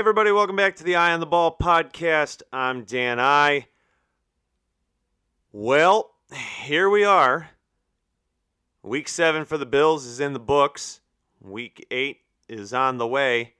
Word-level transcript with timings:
everybody, 0.00 0.32
welcome 0.32 0.56
back 0.56 0.74
to 0.76 0.82
the 0.82 0.96
Eye 0.96 1.12
on 1.12 1.20
the 1.20 1.26
Ball 1.26 1.54
podcast. 1.54 2.40
I'm 2.50 2.84
Dan 2.84 3.20
I. 3.20 3.66
Well, 5.52 6.12
here 6.62 6.88
we 6.88 7.04
are. 7.04 7.50
Week 8.82 9.06
seven 9.08 9.44
for 9.44 9.58
the 9.58 9.66
Bills 9.66 10.06
is 10.06 10.18
in 10.18 10.32
the 10.32 10.40
books. 10.40 11.02
Week 11.38 11.86
eight 11.90 12.20
is 12.48 12.72
on 12.72 12.96
the 12.96 13.06
way. 13.06 13.56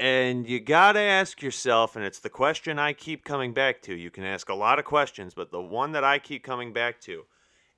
And 0.00 0.48
you 0.48 0.58
got 0.58 0.92
to 0.92 1.00
ask 1.00 1.42
yourself, 1.42 1.94
and 1.94 2.02
it's 2.02 2.20
the 2.20 2.30
question 2.30 2.78
I 2.78 2.94
keep 2.94 3.26
coming 3.26 3.52
back 3.52 3.82
to. 3.82 3.94
You 3.94 4.10
can 4.10 4.24
ask 4.24 4.48
a 4.48 4.54
lot 4.54 4.78
of 4.78 4.86
questions, 4.86 5.34
but 5.34 5.50
the 5.50 5.60
one 5.60 5.92
that 5.92 6.02
I 6.02 6.18
keep 6.18 6.42
coming 6.44 6.72
back 6.72 6.98
to 7.02 7.26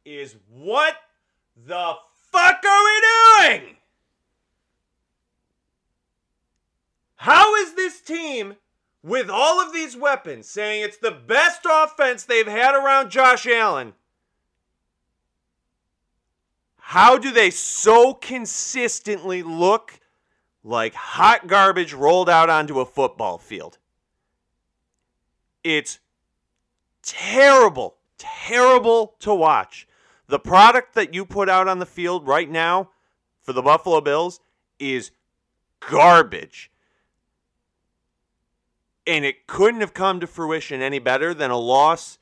is 0.05 0.37
what 0.49 0.95
the 1.57 1.95
fuck 2.31 2.65
are 2.65 2.85
we 2.85 3.03
doing? 3.49 3.77
How 7.17 7.55
is 7.57 7.75
this 7.75 8.01
team, 8.01 8.57
with 9.03 9.31
all 9.31 9.61
of 9.61 9.73
these 9.73 9.97
weapons, 9.97 10.49
saying 10.49 10.83
it's 10.83 10.97
the 10.97 11.11
best 11.11 11.61
offense 11.71 12.25
they've 12.25 12.47
had 12.47 12.75
around 12.75 13.11
Josh 13.11 13.47
Allen? 13.47 13.95
How 16.79 17.19
do 17.19 17.31
they 17.31 17.51
so 17.51 18.15
consistently 18.15 19.43
look 19.43 20.01
like 20.63 20.95
hot 20.95 21.47
garbage 21.47 21.93
rolled 21.93 22.29
out 22.29 22.51
onto 22.51 22.81
a 22.81 22.87
football 22.87 23.39
field? 23.39 23.79
It's 25.63 25.99
terrible, 27.03 27.97
terrible 28.19 29.17
to 29.21 29.35
watch. 29.35 29.89
The 30.27 30.39
product 30.39 30.95
that 30.95 31.15
you 31.15 31.25
put 31.25 31.49
out 31.49 31.69
on 31.69 31.79
the 31.79 31.87
field 31.87 32.27
right 32.27 32.51
now 32.51 32.91
for 33.41 33.53
the 33.53 33.63
Buffalo 33.63 34.01
Bills 34.01 34.41
is 34.79 35.11
garbage. 35.81 36.71
And 39.07 39.25
it 39.25 39.47
couldn't 39.47 39.81
have 39.81 39.95
come 39.95 40.21
to 40.21 40.27
fruition 40.27 40.81
any 40.81 40.99
better 40.99 41.35
than 41.35 41.51
a 41.51 41.59
loss 41.59 42.19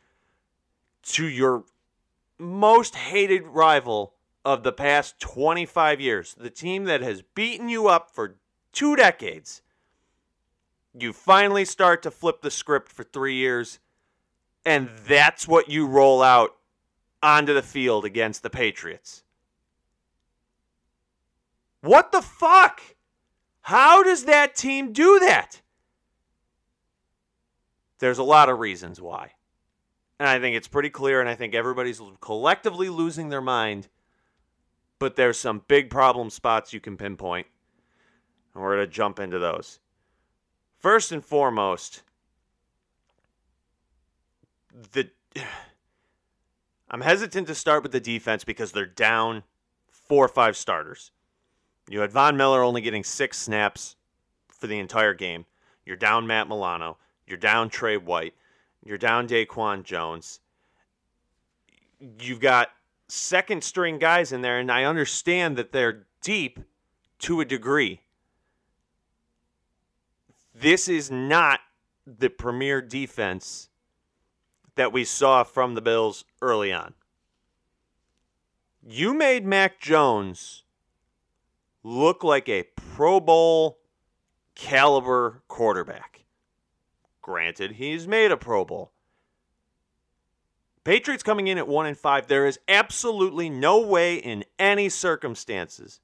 to 1.02 1.26
your 1.26 1.64
most 2.38 2.96
hated 2.96 3.46
rival 3.46 4.14
of 4.44 4.62
the 4.64 4.72
past 4.72 5.20
25 5.20 6.00
years, 6.00 6.34
the 6.34 6.50
team 6.50 6.84
that 6.84 7.00
has 7.00 7.22
beaten 7.22 7.68
you 7.68 7.88
up 7.88 8.10
for 8.10 8.36
two 8.72 8.96
decades. 8.96 9.62
You 10.98 11.12
finally 11.12 11.64
start 11.64 12.02
to 12.02 12.10
flip 12.10 12.42
the 12.42 12.50
script 12.50 12.90
for 12.90 13.04
three 13.04 13.36
years, 13.36 13.78
and 14.64 14.90
that's 15.06 15.46
what 15.46 15.68
you 15.68 15.86
roll 15.86 16.22
out 16.22 16.56
onto 17.22 17.54
the 17.54 17.62
field 17.62 18.04
against 18.04 18.42
the 18.42 18.50
Patriots. 18.50 19.22
What 21.80 22.12
the 22.12 22.22
fuck? 22.22 22.80
How 23.62 24.02
does 24.02 24.24
that 24.24 24.54
team 24.54 24.92
do 24.92 25.20
that? 25.20 25.61
There's 28.02 28.18
a 28.18 28.24
lot 28.24 28.48
of 28.48 28.58
reasons 28.58 29.00
why. 29.00 29.30
And 30.18 30.28
I 30.28 30.40
think 30.40 30.56
it's 30.56 30.66
pretty 30.66 30.90
clear, 30.90 31.20
and 31.20 31.28
I 31.28 31.36
think 31.36 31.54
everybody's 31.54 32.02
collectively 32.20 32.88
losing 32.88 33.28
their 33.28 33.40
mind. 33.40 33.86
But 34.98 35.14
there's 35.14 35.38
some 35.38 35.62
big 35.68 35.88
problem 35.88 36.28
spots 36.28 36.72
you 36.72 36.80
can 36.80 36.96
pinpoint. 36.96 37.46
And 38.52 38.60
we're 38.60 38.74
going 38.74 38.88
to 38.88 38.92
jump 38.92 39.20
into 39.20 39.38
those. 39.38 39.78
First 40.80 41.12
and 41.12 41.24
foremost, 41.24 42.02
the 44.94 45.08
I'm 46.90 47.02
hesitant 47.02 47.46
to 47.46 47.54
start 47.54 47.84
with 47.84 47.92
the 47.92 48.00
defense 48.00 48.42
because 48.42 48.72
they're 48.72 48.84
down 48.84 49.44
four 49.92 50.24
or 50.24 50.28
five 50.28 50.56
starters. 50.56 51.12
You 51.88 52.00
had 52.00 52.10
Von 52.10 52.36
Miller 52.36 52.64
only 52.64 52.80
getting 52.80 53.04
six 53.04 53.38
snaps 53.38 53.94
for 54.48 54.66
the 54.66 54.80
entire 54.80 55.14
game. 55.14 55.46
You're 55.86 55.94
down 55.94 56.26
Matt 56.26 56.48
Milano. 56.48 56.98
You're 57.32 57.38
down 57.38 57.70
Tre 57.70 57.96
White. 57.96 58.34
You're 58.84 58.98
down 58.98 59.26
DaQuan 59.26 59.84
Jones. 59.84 60.40
You've 62.20 62.40
got 62.40 62.68
second 63.08 63.64
string 63.64 63.98
guys 63.98 64.32
in 64.32 64.42
there, 64.42 64.58
and 64.58 64.70
I 64.70 64.84
understand 64.84 65.56
that 65.56 65.72
they're 65.72 66.04
deep 66.20 66.60
to 67.20 67.40
a 67.40 67.46
degree. 67.46 68.02
This 70.54 70.88
is 70.88 71.10
not 71.10 71.60
the 72.06 72.28
premier 72.28 72.82
defense 72.82 73.70
that 74.74 74.92
we 74.92 75.02
saw 75.02 75.42
from 75.42 75.74
the 75.74 75.80
Bills 75.80 76.26
early 76.42 76.70
on. 76.70 76.92
You 78.86 79.14
made 79.14 79.46
Mac 79.46 79.80
Jones 79.80 80.64
look 81.82 82.22
like 82.22 82.50
a 82.50 82.64
Pro 82.76 83.20
Bowl 83.20 83.78
caliber 84.54 85.42
quarterback. 85.48 86.21
Granted, 87.22 87.72
he's 87.72 88.06
made 88.06 88.30
a 88.32 88.36
Pro 88.36 88.64
Bowl. 88.64 88.92
Patriots 90.84 91.22
coming 91.22 91.46
in 91.46 91.58
at 91.58 91.68
1 91.68 91.86
and 91.86 91.96
5, 91.96 92.26
there 92.26 92.44
is 92.46 92.58
absolutely 92.66 93.48
no 93.48 93.80
way 93.80 94.16
in 94.16 94.44
any 94.58 94.88
circumstances 94.88 96.00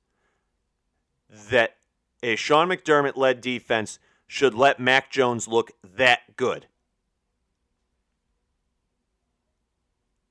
that 1.51 1.77
a 2.23 2.37
Sean 2.37 2.69
McDermott 2.69 3.17
led 3.17 3.41
defense 3.41 3.99
should 4.29 4.55
let 4.55 4.79
Mac 4.79 5.11
Jones 5.11 5.49
look 5.49 5.73
that 5.83 6.37
good. 6.37 6.67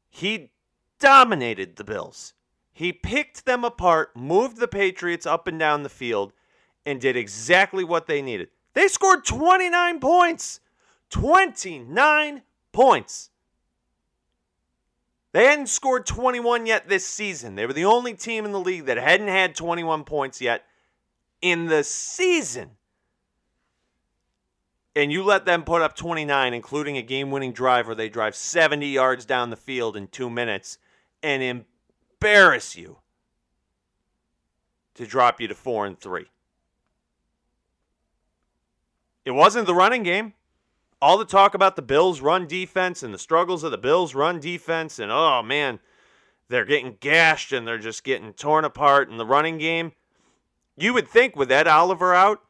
He 0.09 0.51
dominated 0.99 1.75
the 1.75 1.83
Bills. 1.83 2.33
He 2.71 2.93
picked 2.93 3.45
them 3.45 3.63
apart, 3.63 4.15
moved 4.15 4.57
the 4.57 4.67
Patriots 4.67 5.25
up 5.25 5.47
and 5.47 5.59
down 5.59 5.83
the 5.83 5.89
field, 5.89 6.31
and 6.85 7.01
did 7.01 7.17
exactly 7.17 7.83
what 7.83 8.07
they 8.07 8.21
needed. 8.21 8.49
They 8.73 8.87
scored 8.87 9.25
29 9.25 9.99
points. 9.99 10.61
29 11.09 12.41
points. 12.71 13.29
They 15.33 15.45
hadn't 15.45 15.67
scored 15.67 16.05
21 16.05 16.65
yet 16.65 16.87
this 16.87 17.05
season. 17.05 17.55
They 17.55 17.65
were 17.65 17.73
the 17.73 17.85
only 17.85 18.13
team 18.13 18.45
in 18.45 18.51
the 18.51 18.59
league 18.59 18.85
that 18.85 18.97
hadn't 18.97 19.27
had 19.27 19.55
21 19.55 20.03
points 20.03 20.41
yet 20.41 20.65
in 21.41 21.67
the 21.67 21.83
season. 21.83 22.71
And 24.95 25.11
you 25.11 25.23
let 25.23 25.45
them 25.45 25.63
put 25.63 25.83
up 25.83 25.95
29, 25.95 26.55
including 26.55 26.97
a 26.97 27.03
game 27.03 27.29
winning 27.29 27.53
drive 27.53 27.85
where 27.85 27.95
they 27.95 28.09
drive 28.09 28.35
70 28.35 28.87
yards 28.87 29.25
down 29.25 29.51
the 29.51 29.55
field 29.55 29.95
in 29.95 30.07
two 30.07 30.29
minutes 30.29 30.79
and 31.21 31.65
embarrass 32.19 32.75
you 32.75 32.97
to 34.95 35.05
drop 35.05 35.39
you 35.39 35.47
to 35.47 35.55
four 35.55 35.85
and 35.85 35.99
three. 35.99 36.25
It 39.23 39.31
wasn't 39.31 39.67
the 39.67 39.75
running 39.75 40.01
game 40.01 40.33
all 41.01 41.17
the 41.17 41.25
talk 41.25 41.53
about 41.53 41.75
the 41.75 41.81
Bills' 41.81 42.21
run 42.21 42.47
defense 42.47 43.03
and 43.03 43.13
the 43.13 43.19
struggles 43.19 43.63
of 43.63 43.71
the 43.71 43.77
Bills' 43.77 44.15
run 44.15 44.39
defense, 44.39 44.99
and 44.99 45.11
oh 45.11 45.43
man, 45.43 45.79
they're 46.49 46.65
getting 46.65 46.97
gashed 46.99 47.51
and 47.51 47.67
they're 47.67 47.77
just 47.77 48.03
getting 48.03 48.33
torn 48.33 48.65
apart 48.65 49.09
in 49.09 49.17
the 49.17 49.25
running 49.25 49.57
game. 49.57 49.91
You 50.75 50.93
would 50.93 51.07
think 51.07 51.35
with 51.35 51.51
Ed 51.51 51.67
Oliver 51.67 52.13
out 52.13 52.41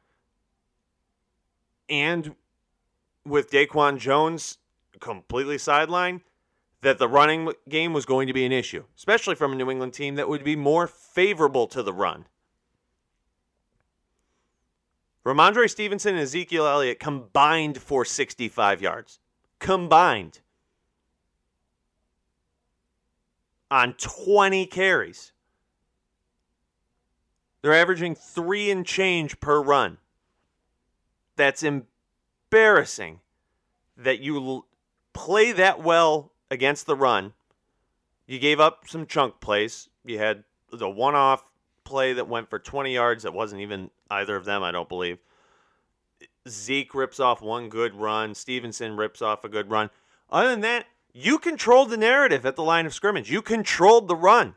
and 1.90 2.36
with 3.26 3.52
DaQuan 3.52 3.98
Jones 3.98 4.58
completely 5.00 5.58
sidelined, 5.58 6.22
that 6.82 7.00
the 7.00 7.08
running 7.08 7.52
game 7.68 7.94
was 7.94 8.06
going 8.06 8.28
to 8.28 8.34
be 8.34 8.46
an 8.46 8.52
issue, 8.52 8.84
especially 8.96 9.36
from 9.36 9.52
a 9.52 9.56
New 9.56 9.70
England 9.70 9.94
team 9.94 10.16
that 10.16 10.30
would 10.30 10.44
be 10.44 10.56
more 10.56 10.88
favorable 10.88 11.68
to 11.68 11.82
the 11.82 11.94
run. 11.94 12.26
Rhamondre 15.28 15.70
Stevenson 15.70 16.14
and 16.14 16.24
Ezekiel 16.24 16.66
Elliott 16.66 17.02
combined 17.02 17.82
for 17.82 18.06
65 18.06 18.82
yards. 18.82 19.20
Combined. 19.60 20.40
On 23.70 23.92
20 23.92 24.66
carries. 24.68 25.34
They're 27.62 27.74
averaging 27.74 28.16
three 28.16 28.72
and 28.72 28.86
change 28.86 29.42
per 29.42 29.62
run. 29.62 29.98
That's 31.36 31.62
embarrassing 31.62 33.20
that 33.98 34.22
you 34.22 34.64
play 35.12 35.52
that 35.52 35.84
well 35.84 36.32
against 36.50 36.86
the 36.86 36.96
run. 36.96 37.34
You 38.28 38.40
gave 38.40 38.62
up 38.62 38.88
some 38.88 39.06
chunk 39.06 39.42
plays. 39.42 39.90
You 40.06 40.20
had 40.20 40.46
the 40.72 40.90
one 40.90 41.16
off 41.16 41.44
play 41.84 42.14
that 42.14 42.30
went 42.30 42.50
for 42.50 42.60
20 42.60 42.94
yards 42.94 43.24
that 43.24 43.34
wasn't 43.34 43.60
even 43.60 43.90
either 44.10 44.36
of 44.36 44.46
them, 44.46 44.64
I 44.64 44.72
don't 44.72 44.90
believe. 44.90 45.20
Zeke 46.48 46.94
rips 46.96 47.20
off 47.20 47.42
one 47.42 47.70
good 47.70 47.94
run. 47.96 48.34
Stevenson 48.34 48.96
rips 48.96 49.22
off 49.22 49.44
a 49.44 49.50
good 49.50 49.70
run. 49.70 49.90
Other 50.30 50.50
than 50.50 50.62
that, 50.62 50.86
you 51.14 51.40
controlled 51.40 51.90
the 51.90 51.98
narrative 51.98 52.46
at 52.46 52.56
the 52.56 52.64
line 52.64 52.86
of 52.86 52.94
scrimmage. 52.94 53.32
You 53.32 53.42
controlled 53.42 54.08
the 54.08 54.16
run. 54.16 54.56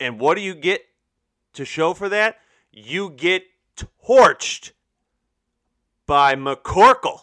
And 0.00 0.20
what 0.20 0.36
do 0.36 0.40
you 0.40 0.54
get 0.54 0.82
to 1.54 1.64
show 1.64 1.94
for 1.94 2.08
that? 2.08 2.38
You 2.72 3.10
get 3.10 3.44
torched 3.76 4.72
by 6.06 6.34
McCorkle. 6.34 7.22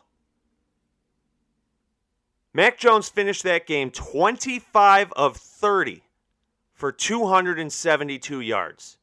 Mac 2.53 2.77
Jones 2.77 3.09
finished 3.09 3.43
that 3.43 3.67
game 3.67 3.91
25 3.91 5.11
of 5.13 5.37
30 5.37 6.03
for 6.73 6.91
272 6.91 8.41
yards. 8.41 8.97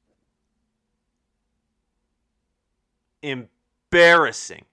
Embarrassing 3.23 4.65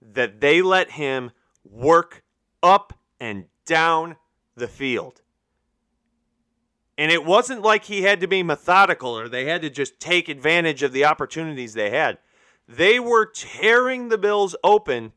that 0.00 0.40
they 0.40 0.62
let 0.62 0.92
him 0.92 1.30
work 1.64 2.22
up 2.62 2.92
and 3.20 3.44
down 3.66 4.16
the 4.56 4.68
field. 4.68 5.22
And 6.96 7.12
it 7.12 7.24
wasn't 7.24 7.62
like 7.62 7.84
he 7.84 8.02
had 8.02 8.20
to 8.20 8.26
be 8.26 8.42
methodical 8.42 9.16
or 9.16 9.28
they 9.28 9.44
had 9.44 9.62
to 9.62 9.70
just 9.70 10.00
take 10.00 10.28
advantage 10.28 10.82
of 10.82 10.92
the 10.92 11.04
opportunities 11.04 11.74
they 11.74 11.90
had. 11.90 12.18
They 12.66 12.98
were 12.98 13.24
tearing 13.24 14.08
the 14.08 14.18
Bills 14.18 14.56
open 14.64 15.12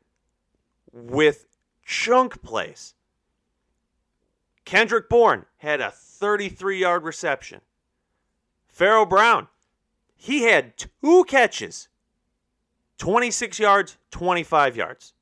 with 0.92 1.48
chunk 1.84 2.44
plays. 2.44 2.94
Kendrick 4.64 5.10
Bourne 5.10 5.46
had 5.58 5.82
a 5.82 5.92
33 5.92 6.80
yard 6.80 7.04
reception. 7.04 7.62
Pharaoh 8.68 9.06
Brown, 9.06 9.48
he 10.22 10.44
had 10.44 10.74
two 10.78 11.24
catches 11.24 11.90
26 13.00 13.58
yards, 13.58 13.98
25 14.12 14.78
yards. 14.78 15.14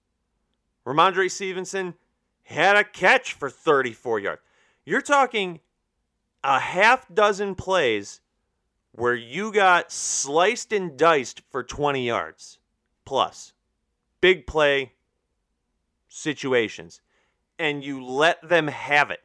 Rhamondre 0.86 1.32
Stevenson 1.32 1.94
had 2.44 2.76
a 2.76 2.84
catch 2.84 3.32
for 3.32 3.50
34 3.50 4.20
yards. 4.20 4.42
You're 4.84 5.02
talking 5.02 5.62
a 6.44 6.60
half 6.60 7.08
dozen 7.14 7.56
plays 7.56 8.20
where 8.92 9.16
you 9.16 9.54
got 9.54 9.90
sliced 9.90 10.74
and 10.74 10.98
diced 10.98 11.44
for 11.50 11.64
20 11.64 12.06
yards 12.06 12.60
plus. 13.06 13.54
Big 14.20 14.46
play 14.46 14.92
situations. 16.10 17.00
And 17.58 17.86
you 17.86 18.04
let 18.04 18.50
them 18.50 18.68
have 18.68 19.12
it. 19.12 19.24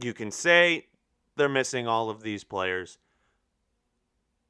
You 0.00 0.14
can 0.14 0.30
say 0.30 0.86
they're 1.38 1.48
missing 1.48 1.88
all 1.88 2.10
of 2.10 2.22
these 2.22 2.44
players. 2.44 2.98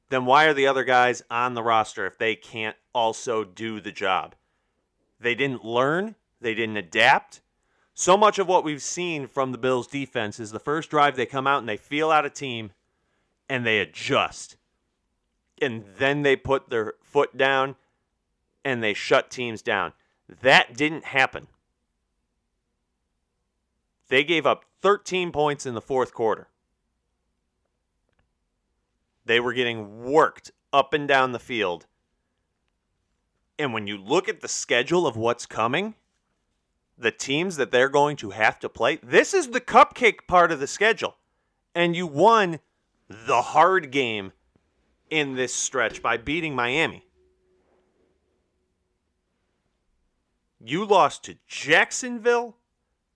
Then 0.09 0.25
why 0.25 0.45
are 0.45 0.53
the 0.53 0.67
other 0.67 0.83
guys 0.83 1.21
on 1.29 1.53
the 1.53 1.63
roster 1.63 2.05
if 2.05 2.17
they 2.17 2.35
can't 2.35 2.75
also 2.93 3.43
do 3.43 3.79
the 3.79 3.91
job? 3.91 4.35
They 5.19 5.35
didn't 5.35 5.63
learn, 5.63 6.15
they 6.41 6.53
didn't 6.53 6.77
adapt. 6.77 7.41
So 7.93 8.17
much 8.17 8.39
of 8.39 8.47
what 8.47 8.63
we've 8.63 8.81
seen 8.81 9.27
from 9.27 9.51
the 9.51 9.57
Bills 9.57 9.87
defense 9.87 10.39
is 10.39 10.51
the 10.51 10.59
first 10.59 10.89
drive 10.89 11.15
they 11.15 11.25
come 11.25 11.45
out 11.45 11.59
and 11.59 11.69
they 11.69 11.77
feel 11.77 12.11
out 12.11 12.25
a 12.25 12.29
team 12.29 12.71
and 13.49 13.65
they 13.65 13.79
adjust. 13.79 14.55
And 15.61 15.83
then 15.97 16.21
they 16.21 16.35
put 16.35 16.69
their 16.69 16.93
foot 17.03 17.37
down 17.37 17.75
and 18.63 18.81
they 18.81 18.93
shut 18.93 19.29
teams 19.29 19.61
down. 19.61 19.93
That 20.41 20.75
didn't 20.77 21.05
happen. 21.05 21.47
They 24.07 24.23
gave 24.23 24.45
up 24.45 24.65
13 24.81 25.31
points 25.31 25.65
in 25.65 25.73
the 25.73 25.81
fourth 25.81 26.13
quarter. 26.13 26.47
They 29.29 29.39
were 29.39 29.53
getting 29.53 30.05
worked 30.05 30.49
up 30.73 30.91
and 30.91 31.07
down 31.07 31.33
the 31.33 31.37
field. 31.37 31.85
And 33.59 33.73
when 33.73 33.85
you 33.85 33.95
look 33.95 34.27
at 34.27 34.41
the 34.41 34.47
schedule 34.47 35.05
of 35.05 35.15
what's 35.15 35.45
coming, 35.45 35.93
the 36.97 37.11
teams 37.11 37.55
that 37.57 37.69
they're 37.69 37.89
going 37.89 38.17
to 38.17 38.31
have 38.31 38.57
to 38.57 38.67
play, 38.67 38.97
this 39.03 39.35
is 39.35 39.49
the 39.49 39.61
cupcake 39.61 40.25
part 40.27 40.51
of 40.51 40.59
the 40.59 40.65
schedule. 40.65 41.15
And 41.75 41.95
you 41.95 42.07
won 42.07 42.59
the 43.07 43.43
hard 43.43 43.91
game 43.91 44.31
in 45.11 45.35
this 45.35 45.53
stretch 45.53 46.01
by 46.01 46.17
beating 46.17 46.55
Miami. 46.55 47.05
You 50.59 50.85
lost 50.85 51.23
to 51.25 51.37
Jacksonville. 51.45 52.57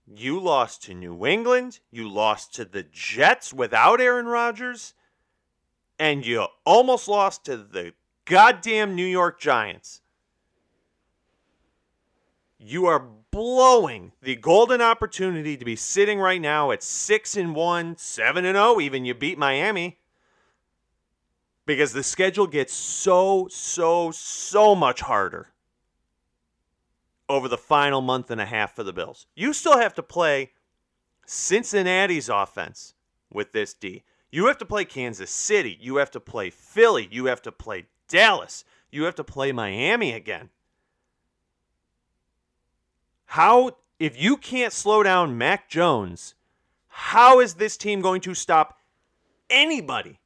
You 0.05 0.39
lost 0.39 0.83
to 0.83 0.93
New 0.93 1.25
England. 1.25 1.79
You 1.89 2.07
lost 2.07 2.53
to 2.53 2.65
the 2.65 2.83
Jets 2.83 3.51
without 3.51 3.99
Aaron 3.99 4.27
Rodgers. 4.27 4.93
And 5.99 6.25
you 6.25 6.47
almost 6.65 7.07
lost 7.07 7.45
to 7.45 7.57
the 7.57 7.93
goddamn 8.25 8.95
New 8.95 9.05
York 9.05 9.39
Giants. 9.39 10.01
You 12.57 12.85
are 12.85 13.07
blowing 13.31 14.11
the 14.21 14.35
golden 14.35 14.81
opportunity 14.81 15.57
to 15.57 15.65
be 15.65 15.75
sitting 15.75 16.19
right 16.19 16.39
now 16.39 16.71
at 16.71 16.83
6 16.83 17.35
and 17.35 17.55
1, 17.55 17.97
7 17.97 18.45
and 18.45 18.55
0 18.55 18.79
even 18.79 19.05
you 19.05 19.13
beat 19.13 19.37
Miami. 19.37 19.99
Because 21.65 21.93
the 21.93 22.03
schedule 22.03 22.47
gets 22.47 22.73
so 22.73 23.47
so 23.49 24.11
so 24.11 24.75
much 24.75 24.99
harder 24.99 25.47
over 27.29 27.47
the 27.47 27.57
final 27.57 28.01
month 28.01 28.29
and 28.29 28.41
a 28.41 28.45
half 28.45 28.75
for 28.75 28.83
the 28.83 28.93
Bills. 28.93 29.27
You 29.35 29.53
still 29.53 29.77
have 29.77 29.93
to 29.95 30.03
play 30.03 30.51
Cincinnati's 31.25 32.29
offense 32.29 32.93
with 33.31 33.53
this 33.53 33.73
D. 33.73 34.03
You 34.33 34.47
have 34.47 34.57
to 34.57 34.65
play 34.65 34.83
Kansas 34.83 35.29
City. 35.29 35.77
You 35.79 35.97
have 35.97 36.09
to 36.09 36.19
play 36.19 36.49
Philly. 36.49 37.07
You 37.11 37.25
have 37.25 37.43
to 37.43 37.51
play 37.51 37.85
Dallas. 38.07 38.65
You 38.91 39.03
have 39.03 39.13
to 39.13 39.23
play 39.23 39.51
Miami 39.51 40.11
again. 40.11 40.49
How, 43.25 43.77
if 43.99 44.19
you 44.19 44.37
can't 44.37 44.73
slow 44.73 45.03
down 45.03 45.37
Mac 45.37 45.69
Jones, 45.69 46.33
how 46.87 47.39
is 47.39 47.53
this 47.53 47.77
team 47.77 48.01
going 48.01 48.21
to 48.21 48.33
stop 48.33 48.79
anybody 49.51 50.19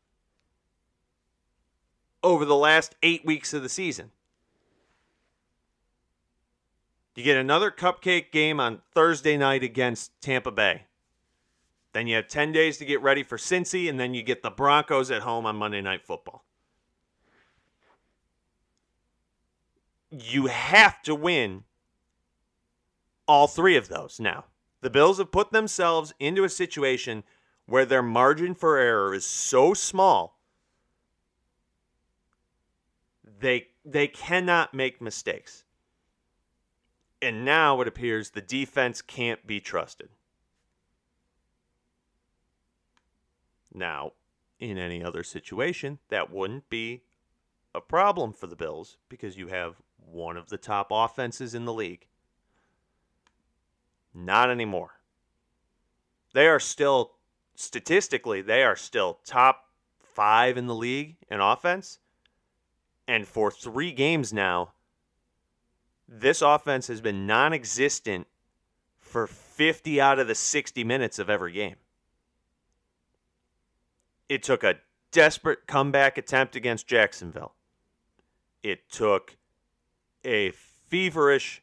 over 2.24 2.46
the 2.46 2.56
last 2.56 2.96
eight 3.04 3.26
weeks 3.26 3.54
of 3.54 3.62
the 3.62 3.68
season? 3.68 4.12
You 7.14 7.26
get 7.26 7.36
another 7.36 7.72
cupcake 7.72 8.32
game 8.32 8.62
on 8.62 8.84
Thursday 8.94 9.36
night 9.36 9.64
against 9.64 10.12
Tampa 10.22 10.52
Bay. 10.52 10.87
Then 11.98 12.06
you 12.06 12.16
have 12.18 12.28
10 12.28 12.52
days 12.52 12.78
to 12.78 12.86
get 12.86 13.02
ready 13.02 13.24
for 13.24 13.40
Cincy, 13.40 13.90
and 13.90 14.00
then 14.00 14.14
you 14.14 14.22
get 14.22 14.44
the 14.44 14.52
Broncos 14.52 15.10
at 15.10 15.24
home 15.24 15.48
on 15.48 15.56
Monday 15.56 15.82
Night 15.82 16.06
Football. 16.06 16.46
You 20.12 20.46
have 20.46 21.02
to 21.02 21.16
win 21.16 21.64
all 23.28 23.48
three 23.48 23.76
of 23.76 23.88
those 23.88 24.20
now. 24.20 24.46
The 24.82 24.92
Bills 24.92 25.18
have 25.18 25.32
put 25.32 25.52
themselves 25.52 26.14
into 26.20 26.44
a 26.44 26.50
situation 26.50 27.24
where 27.66 27.84
their 27.84 28.04
margin 28.04 28.54
for 28.54 28.78
error 28.78 29.12
is 29.12 29.26
so 29.26 29.74
small 29.74 30.38
they 33.40 33.70
they 33.84 34.08
cannot 34.08 34.72
make 34.72 35.02
mistakes. 35.02 35.64
And 37.24 37.44
now 37.44 37.82
it 37.82 37.88
appears 37.88 38.30
the 38.30 38.42
defense 38.42 39.02
can't 39.02 39.48
be 39.48 39.60
trusted. 39.60 40.10
Now, 43.74 44.14
in 44.60 44.78
any 44.78 45.04
other 45.04 45.24
situation, 45.24 46.00
that 46.10 46.32
wouldn't 46.32 46.70
be 46.70 47.04
a 47.76 47.82
problem 47.82 48.34
for 48.34 48.48
the 48.48 48.56
Bills 48.56 48.98
because 49.10 49.38
you 49.38 49.48
have 49.48 49.76
one 49.98 50.38
of 50.38 50.50
the 50.50 50.58
top 50.58 50.88
offenses 50.90 51.54
in 51.54 51.66
the 51.66 51.74
league. 51.74 52.08
Not 54.14 54.50
anymore. 54.50 55.00
They 56.34 56.48
are 56.48 56.60
still, 56.60 57.14
statistically, 57.56 58.42
they 58.42 58.64
are 58.64 58.76
still 58.76 59.20
top 59.26 59.66
five 60.02 60.58
in 60.58 60.66
the 60.66 60.76
league 60.76 61.18
in 61.30 61.40
offense. 61.40 62.00
And 63.08 63.28
for 63.28 63.52
three 63.52 63.92
games 63.92 64.34
now, 64.34 64.74
this 66.08 66.42
offense 66.42 66.88
has 66.88 67.02
been 67.02 67.28
non 67.28 67.54
existent 67.54 68.28
for 69.00 69.28
50 69.28 70.02
out 70.02 70.20
of 70.20 70.28
the 70.28 70.36
60 70.36 70.84
minutes 70.84 71.20
of 71.20 71.30
every 71.30 71.54
game. 71.54 71.76
It 74.30 74.44
took 74.44 74.64
a 74.64 74.76
desperate 75.12 75.68
comeback 75.68 76.18
attempt 76.18 76.56
against 76.56 76.88
Jacksonville. 76.88 77.54
It 78.64 78.90
took 78.90 79.38
a 80.24 80.52
feverish 80.52 81.62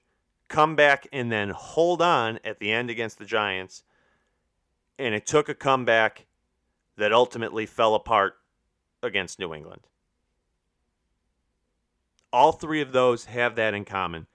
comeback 0.48 1.06
and 1.12 1.30
then 1.30 1.50
hold 1.50 2.00
on 2.00 2.38
at 2.44 2.60
the 2.60 2.72
end 2.72 2.90
against 2.90 3.18
the 3.18 3.24
Giants. 3.24 3.82
And 4.98 5.14
it 5.14 5.26
took 5.26 5.48
a 5.48 5.54
comeback 5.54 6.26
that 6.96 7.12
ultimately 7.12 7.66
fell 7.66 7.94
apart 7.94 8.36
against 9.02 9.38
New 9.38 9.52
England. 9.52 9.82
All 12.32 12.52
three 12.52 12.80
of 12.80 12.92
those 12.92 13.26
have 13.26 13.56
that 13.56 13.74
in 13.74 13.84
common. 13.84 14.26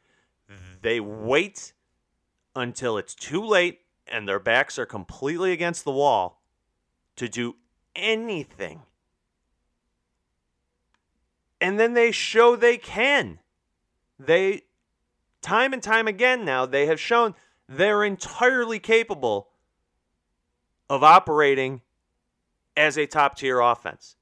They 0.81 1.00
wait 1.00 1.74
until 2.55 2.98
it's 2.98 3.15
too 3.15 3.43
late 3.43 3.81
and 4.07 4.27
their 4.27 4.39
backs 4.39 4.79
are 4.79 4.86
completely 4.86 5.51
against 5.51 5.83
the 5.83 5.91
wall 5.91 6.41
to 7.15 7.27
do 7.27 7.55
anything. 7.96 8.81
And 11.62 11.79
then 11.79 11.93
they 11.93 12.12
show 12.12 12.55
they 12.55 12.77
can. 12.77 13.39
They, 14.17 14.63
time 15.41 15.74
and 15.74 15.84
time 15.84 16.08
again 16.08 16.46
now, 16.46 16.65
they 16.65 16.86
have 16.86 17.00
shown 17.00 17.36
they're 17.67 18.03
entirely 18.03 18.79
capable 18.79 19.50
of 20.89 21.03
operating 21.03 21.81
as 22.75 22.98
a 22.98 23.05
top 23.05 23.36
tier 23.38 23.60
offense. 23.60 24.15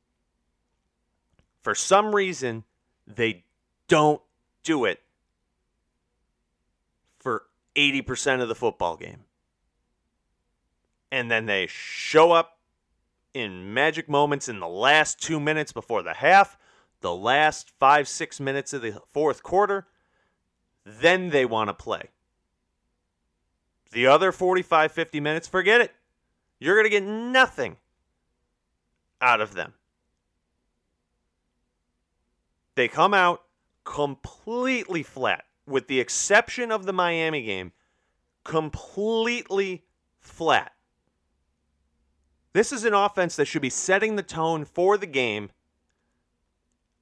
For 1.62 1.76
some 1.76 2.14
reason, 2.14 2.64
they 3.06 3.46
don't 3.88 4.22
do 4.64 4.86
it 4.86 5.02
for 7.20 7.44
80% 7.76 8.42
of 8.42 8.48
the 8.48 8.56
football 8.56 8.98
game. 8.98 9.26
And 11.12 11.32
then 11.32 11.46
they 11.46 11.68
show 11.68 12.32
up 12.32 12.57
in 13.38 13.74
magic 13.74 14.10
moments 14.10 14.50
in 14.50 14.60
the 14.60 14.68
last 14.68 15.22
two 15.22 15.40
minutes 15.40 15.72
before 15.72 16.04
the 16.04 16.16
half, 16.16 16.58
the 17.02 17.14
last 17.14 17.72
five, 17.80 18.08
six 18.08 18.40
minutes 18.40 18.74
of 18.74 18.82
the 18.82 19.02
fourth 19.14 19.44
quarter. 19.44 19.88
Then 20.86 21.30
they 21.30 21.46
want 21.46 21.70
to 21.70 21.74
play. 21.74 22.10
The 23.92 24.08
other 24.08 24.32
45, 24.32 24.92
50 24.92 25.20
minutes, 25.20 25.48
forget 25.48 25.82
it. 25.82 25.94
You're 26.60 26.76
going 26.76 26.86
to 26.86 26.90
get 26.90 27.04
nothing 27.04 27.78
out 29.22 29.42
of 29.42 29.54
them. 29.54 29.74
They 32.76 32.88
come 32.88 33.14
out 33.14 33.44
completely 33.84 35.04
flat, 35.04 35.46
with 35.66 35.88
the 35.88 36.00
exception 36.00 36.72
of 36.72 36.86
the 36.86 36.94
Miami 36.94 37.42
game, 37.42 37.72
completely 38.44 39.84
flat. 40.20 40.74
This 42.58 42.72
is 42.72 42.86
an 42.86 42.96
offense 42.96 43.36
that 43.36 43.46
should 43.46 43.62
be 43.62 43.70
setting 43.70 44.16
the 44.16 44.24
tone 44.24 44.66
for 44.66 44.98
the 44.98 45.06
game, 45.06 45.52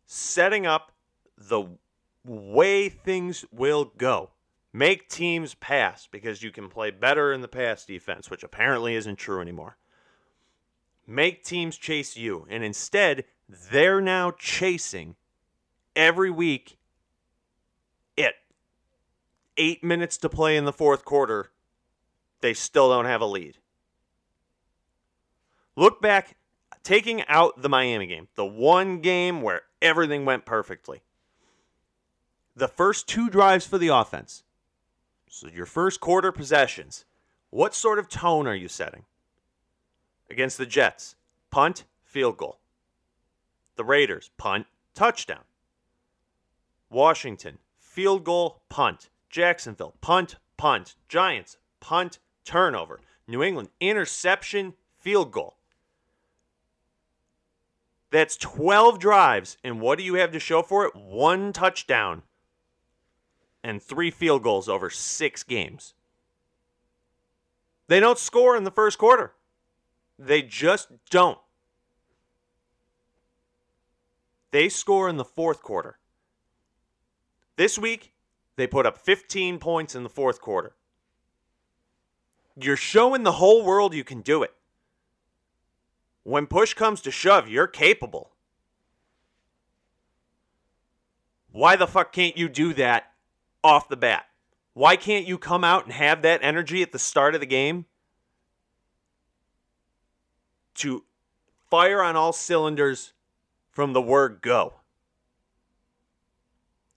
setting 0.06 0.66
up 0.68 0.92
the 1.38 1.78
way 2.26 2.90
things 2.90 3.46
will 3.54 3.94
go. 3.98 4.32
Make 4.74 5.08
teams 5.08 5.54
pass 5.54 6.10
because 6.12 6.44
you 6.44 6.52
can 6.52 6.68
play 6.68 6.92
better 6.92 7.32
in 7.32 7.40
the 7.40 7.48
pass 7.48 7.86
defense, 7.86 8.30
which 8.30 8.44
apparently 8.44 8.96
isn't 8.96 9.16
true 9.16 9.40
anymore. 9.40 9.78
Make 11.08 11.46
teams 11.46 11.78
chase 11.78 12.18
you. 12.18 12.46
And 12.50 12.62
instead, 12.62 13.24
they're 13.48 14.02
now 14.02 14.32
chasing 14.32 15.16
every 15.96 16.32
week 16.32 16.78
it. 18.18 18.36
Eight 19.56 19.86
minutes 19.86 20.18
to 20.18 20.28
play 20.28 20.58
in 20.58 20.66
the 20.66 20.74
fourth 20.74 21.06
quarter. 21.06 21.52
They 22.42 22.54
still 22.54 22.90
don't 22.90 23.06
have 23.06 23.22
a 23.22 23.26
lead. 23.26 23.60
Look 25.76 26.02
back, 26.02 26.38
taking 26.84 27.24
out 27.28 27.62
the 27.62 27.70
Miami 27.70 28.08
game, 28.08 28.28
the 28.36 28.46
one 28.46 29.00
game 29.00 29.42
where 29.42 29.62
everything 29.82 30.26
went 30.26 30.46
perfectly. 30.46 31.02
The 32.56 32.68
first 32.68 33.08
two 33.08 33.30
drives 33.30 33.66
for 33.66 33.78
the 33.78 33.90
offense. 33.90 34.44
So, 35.30 35.50
your 35.50 35.66
first 35.66 36.00
quarter 36.00 36.32
possessions. 36.32 37.04
What 37.50 37.76
sort 37.76 38.00
of 38.00 38.08
tone 38.08 38.48
are 38.48 38.56
you 38.56 38.70
setting? 38.70 39.04
Against 40.30 40.58
the 40.58 40.66
Jets, 40.66 41.16
punt, 41.52 41.84
field 42.04 42.38
goal. 42.38 42.60
The 43.76 43.84
Raiders, 43.84 44.32
punt, 44.38 44.68
touchdown. 44.94 45.44
Washington, 46.90 47.58
field 47.78 48.24
goal, 48.24 48.62
punt. 48.70 49.10
Jacksonville, 49.30 49.96
punt, 50.00 50.38
punt. 50.56 50.96
Giants, 51.10 51.58
punt, 51.82 52.20
turnover. 52.46 53.02
New 53.28 53.44
England, 53.44 53.70
interception, 53.82 54.76
field 54.98 55.32
goal. 55.32 55.55
That's 58.12 58.38
12 58.38 59.00
drives. 59.00 59.58
And 59.64 59.82
what 59.82 59.98
do 59.98 60.04
you 60.04 60.16
have 60.16 60.32
to 60.32 60.40
show 60.40 60.62
for 60.62 60.86
it? 60.86 60.96
One 60.96 61.54
touchdown 61.54 62.24
and 63.64 63.82
three 63.82 64.12
field 64.12 64.44
goals 64.44 64.70
over 64.70 64.90
six 64.90 65.44
games. 65.44 65.94
They 67.88 68.00
don't 68.00 68.18
score 68.18 68.56
in 68.56 68.64
the 68.64 68.72
first 68.72 68.98
quarter. 68.98 69.34
They 70.18 70.42
just 70.42 70.90
don't. 71.10 71.40
They 74.52 74.70
score 74.70 75.10
in 75.10 75.18
the 75.18 75.26
fourth 75.26 75.62
quarter. 75.62 75.98
This 77.58 77.78
week, 77.78 78.14
they 78.56 78.68
put 78.68 78.86
up 78.86 78.98
15 78.98 79.60
points 79.60 79.96
in 79.96 80.04
the 80.04 80.10
fourth 80.10 80.42
quarter. 80.42 80.76
You're 82.58 82.78
showing 82.78 83.24
the 83.24 83.34
whole 83.34 83.66
world 83.66 83.94
you 83.94 84.04
can 84.04 84.22
do 84.22 84.44
it. 84.44 84.54
When 86.26 86.48
push 86.48 86.74
comes 86.74 87.02
to 87.02 87.12
shove, 87.12 87.48
you're 87.48 87.68
capable. 87.68 88.32
Why 91.52 91.76
the 91.76 91.86
fuck 91.86 92.12
can't 92.12 92.36
you 92.36 92.50
do 92.50 92.74
that 92.74 93.12
off 93.64 93.88
the 93.88 93.96
bat? 93.96 94.26
Why 94.74 94.96
can't 94.96 95.28
you 95.28 95.38
come 95.38 95.64
out 95.64 95.86
and 95.86 95.94
have 95.94 96.24
that 96.24 96.40
energy 96.42 96.82
at 96.82 96.92
the 96.92 96.98
start 96.98 97.36
of 97.36 97.42
the 97.42 97.46
game 97.46 97.86
to 100.74 101.04
fire 101.70 102.02
on 102.02 102.16
all 102.16 102.34
cylinders 102.34 103.14
from 103.72 103.94
the 103.94 104.02
word 104.02 104.40
go? 104.42 104.74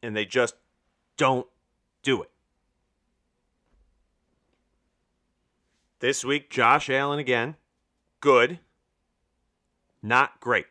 And 0.03 0.17
they 0.17 0.25
just 0.25 0.55
don't 1.19 1.47
do 2.03 2.23
it. 2.23 2.31
This 6.01 6.25
week, 6.25 6.49
Josh 6.49 6.89
Allen 6.89 7.19
again. 7.19 7.57
Good. 8.21 8.61
Not 10.03 10.41
great. 10.41 10.67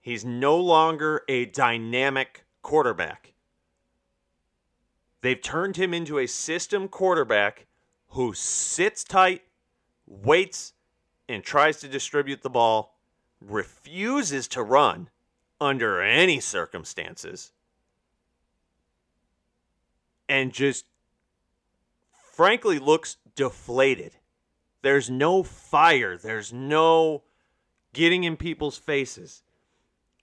He's 0.00 0.24
no 0.24 0.56
longer 0.56 1.22
a 1.28 1.44
dynamic 1.46 2.44
quarterback. 2.62 3.34
They've 5.20 5.40
turned 5.40 5.76
him 5.76 5.92
into 5.92 6.18
a 6.18 6.26
system 6.26 6.88
quarterback 6.88 7.66
who 8.08 8.32
sits 8.32 9.04
tight, 9.04 9.42
waits, 10.06 10.72
and 11.28 11.44
tries 11.44 11.78
to 11.80 11.88
distribute 11.88 12.42
the 12.42 12.50
ball, 12.50 12.98
refuses 13.40 14.48
to 14.48 14.62
run 14.62 15.10
under 15.60 16.00
any 16.00 16.40
circumstances, 16.40 17.52
and 20.28 20.52
just 20.52 20.86
frankly 22.32 22.78
looks 22.78 23.18
deflated. 23.36 24.16
There's 24.82 25.10
no 25.10 25.42
fire. 25.42 26.16
There's 26.16 26.52
no 26.52 27.22
getting 27.92 28.24
in 28.24 28.36
people's 28.36 28.78
faces. 28.78 29.42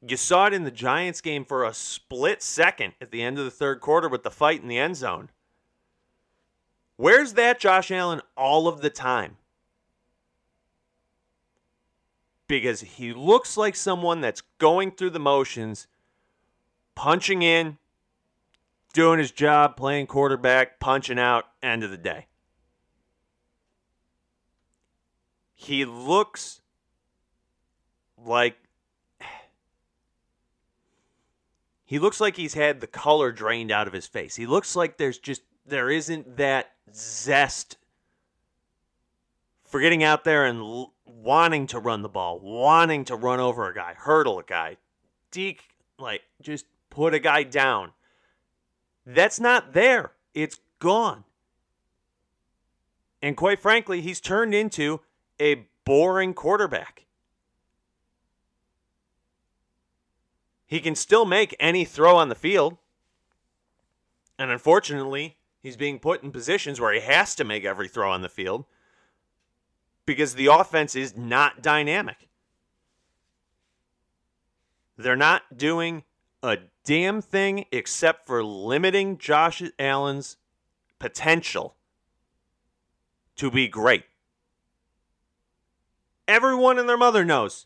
You 0.01 0.17
saw 0.17 0.47
it 0.47 0.53
in 0.53 0.63
the 0.63 0.71
Giants 0.71 1.21
game 1.21 1.43
for 1.43 1.63
a 1.63 1.73
split 1.73 2.41
second 2.41 2.93
at 3.01 3.11
the 3.11 3.21
end 3.21 3.39
of 3.39 3.45
the 3.45 3.51
third 3.51 3.81
quarter 3.81 4.07
with 4.07 4.23
the 4.23 4.31
fight 4.31 4.61
in 4.61 4.67
the 4.67 4.77
end 4.77 4.95
zone. 4.95 5.29
Where's 6.95 7.33
that 7.33 7.59
Josh 7.59 7.91
Allen 7.91 8.21
all 8.35 8.67
of 8.67 8.81
the 8.81 8.89
time? 8.89 9.37
Because 12.47 12.81
he 12.81 13.13
looks 13.13 13.57
like 13.57 13.75
someone 13.75 14.21
that's 14.21 14.41
going 14.57 14.91
through 14.91 15.09
the 15.11 15.19
motions, 15.19 15.87
punching 16.95 17.41
in, 17.41 17.77
doing 18.93 19.19
his 19.19 19.31
job, 19.31 19.75
playing 19.75 20.07
quarterback, 20.07 20.79
punching 20.79 21.19
out, 21.19 21.45
end 21.61 21.83
of 21.83 21.91
the 21.91 21.97
day. 21.97 22.27
He 25.59 25.85
looks 25.85 26.61
like 28.23 28.55
he 31.83 31.97
looks 31.97 32.21
like 32.21 32.37
he's 32.37 32.53
had 32.53 32.79
the 32.79 32.87
color 32.87 33.31
drained 33.31 33.71
out 33.71 33.87
of 33.87 33.93
his 33.93 34.05
face. 34.05 34.35
He 34.35 34.45
looks 34.45 34.75
like 34.75 34.97
there's 34.97 35.17
just 35.17 35.41
there 35.65 35.89
isn't 35.89 36.37
that 36.37 36.71
zest 36.93 37.77
for 39.65 39.81
getting 39.81 40.03
out 40.03 40.23
there 40.23 40.45
and 40.45 40.59
l- 40.59 40.93
wanting 41.05 41.65
to 41.67 41.79
run 41.79 42.03
the 42.03 42.07
ball, 42.07 42.39
wanting 42.39 43.03
to 43.05 43.15
run 43.15 43.39
over 43.39 43.67
a 43.67 43.73
guy, 43.73 43.95
hurdle 43.97 44.37
a 44.37 44.43
guy, 44.43 44.77
deke 45.31 45.63
like 45.97 46.21
just 46.39 46.65
put 46.91 47.15
a 47.15 47.19
guy 47.19 47.41
down. 47.41 47.93
That's 49.07 49.39
not 49.39 49.73
there. 49.73 50.11
It's 50.35 50.59
gone. 50.77 51.23
And 53.23 53.35
quite 53.35 53.59
frankly, 53.59 54.01
he's 54.01 54.21
turned 54.21 54.53
into 54.53 55.01
a 55.39 55.67
boring 55.85 56.33
quarterback. 56.33 57.05
He 60.65 60.79
can 60.79 60.95
still 60.95 61.25
make 61.25 61.55
any 61.59 61.85
throw 61.85 62.17
on 62.17 62.29
the 62.29 62.35
field. 62.35 62.77
And 64.37 64.51
unfortunately, 64.51 65.37
he's 65.63 65.77
being 65.77 65.97
put 65.97 66.21
in 66.21 66.31
positions 66.31 66.79
where 66.79 66.93
he 66.93 66.99
has 66.99 67.33
to 67.35 67.43
make 67.43 67.63
every 67.63 67.87
throw 67.87 68.11
on 68.11 68.21
the 68.21 68.29
field 68.29 68.65
because 70.05 70.35
the 70.35 70.47
offense 70.47 70.95
is 70.95 71.15
not 71.15 71.61
dynamic. 71.61 72.27
They're 74.97 75.15
not 75.15 75.57
doing 75.57 76.03
a 76.43 76.57
damn 76.83 77.21
thing 77.21 77.65
except 77.71 78.25
for 78.25 78.43
limiting 78.43 79.17
Josh 79.17 79.61
Allen's 79.77 80.37
potential 80.99 81.75
to 83.35 83.51
be 83.51 83.67
great. 83.67 84.05
Everyone 86.27 86.77
and 86.77 86.89
their 86.89 86.97
mother 86.97 87.23
knows 87.23 87.65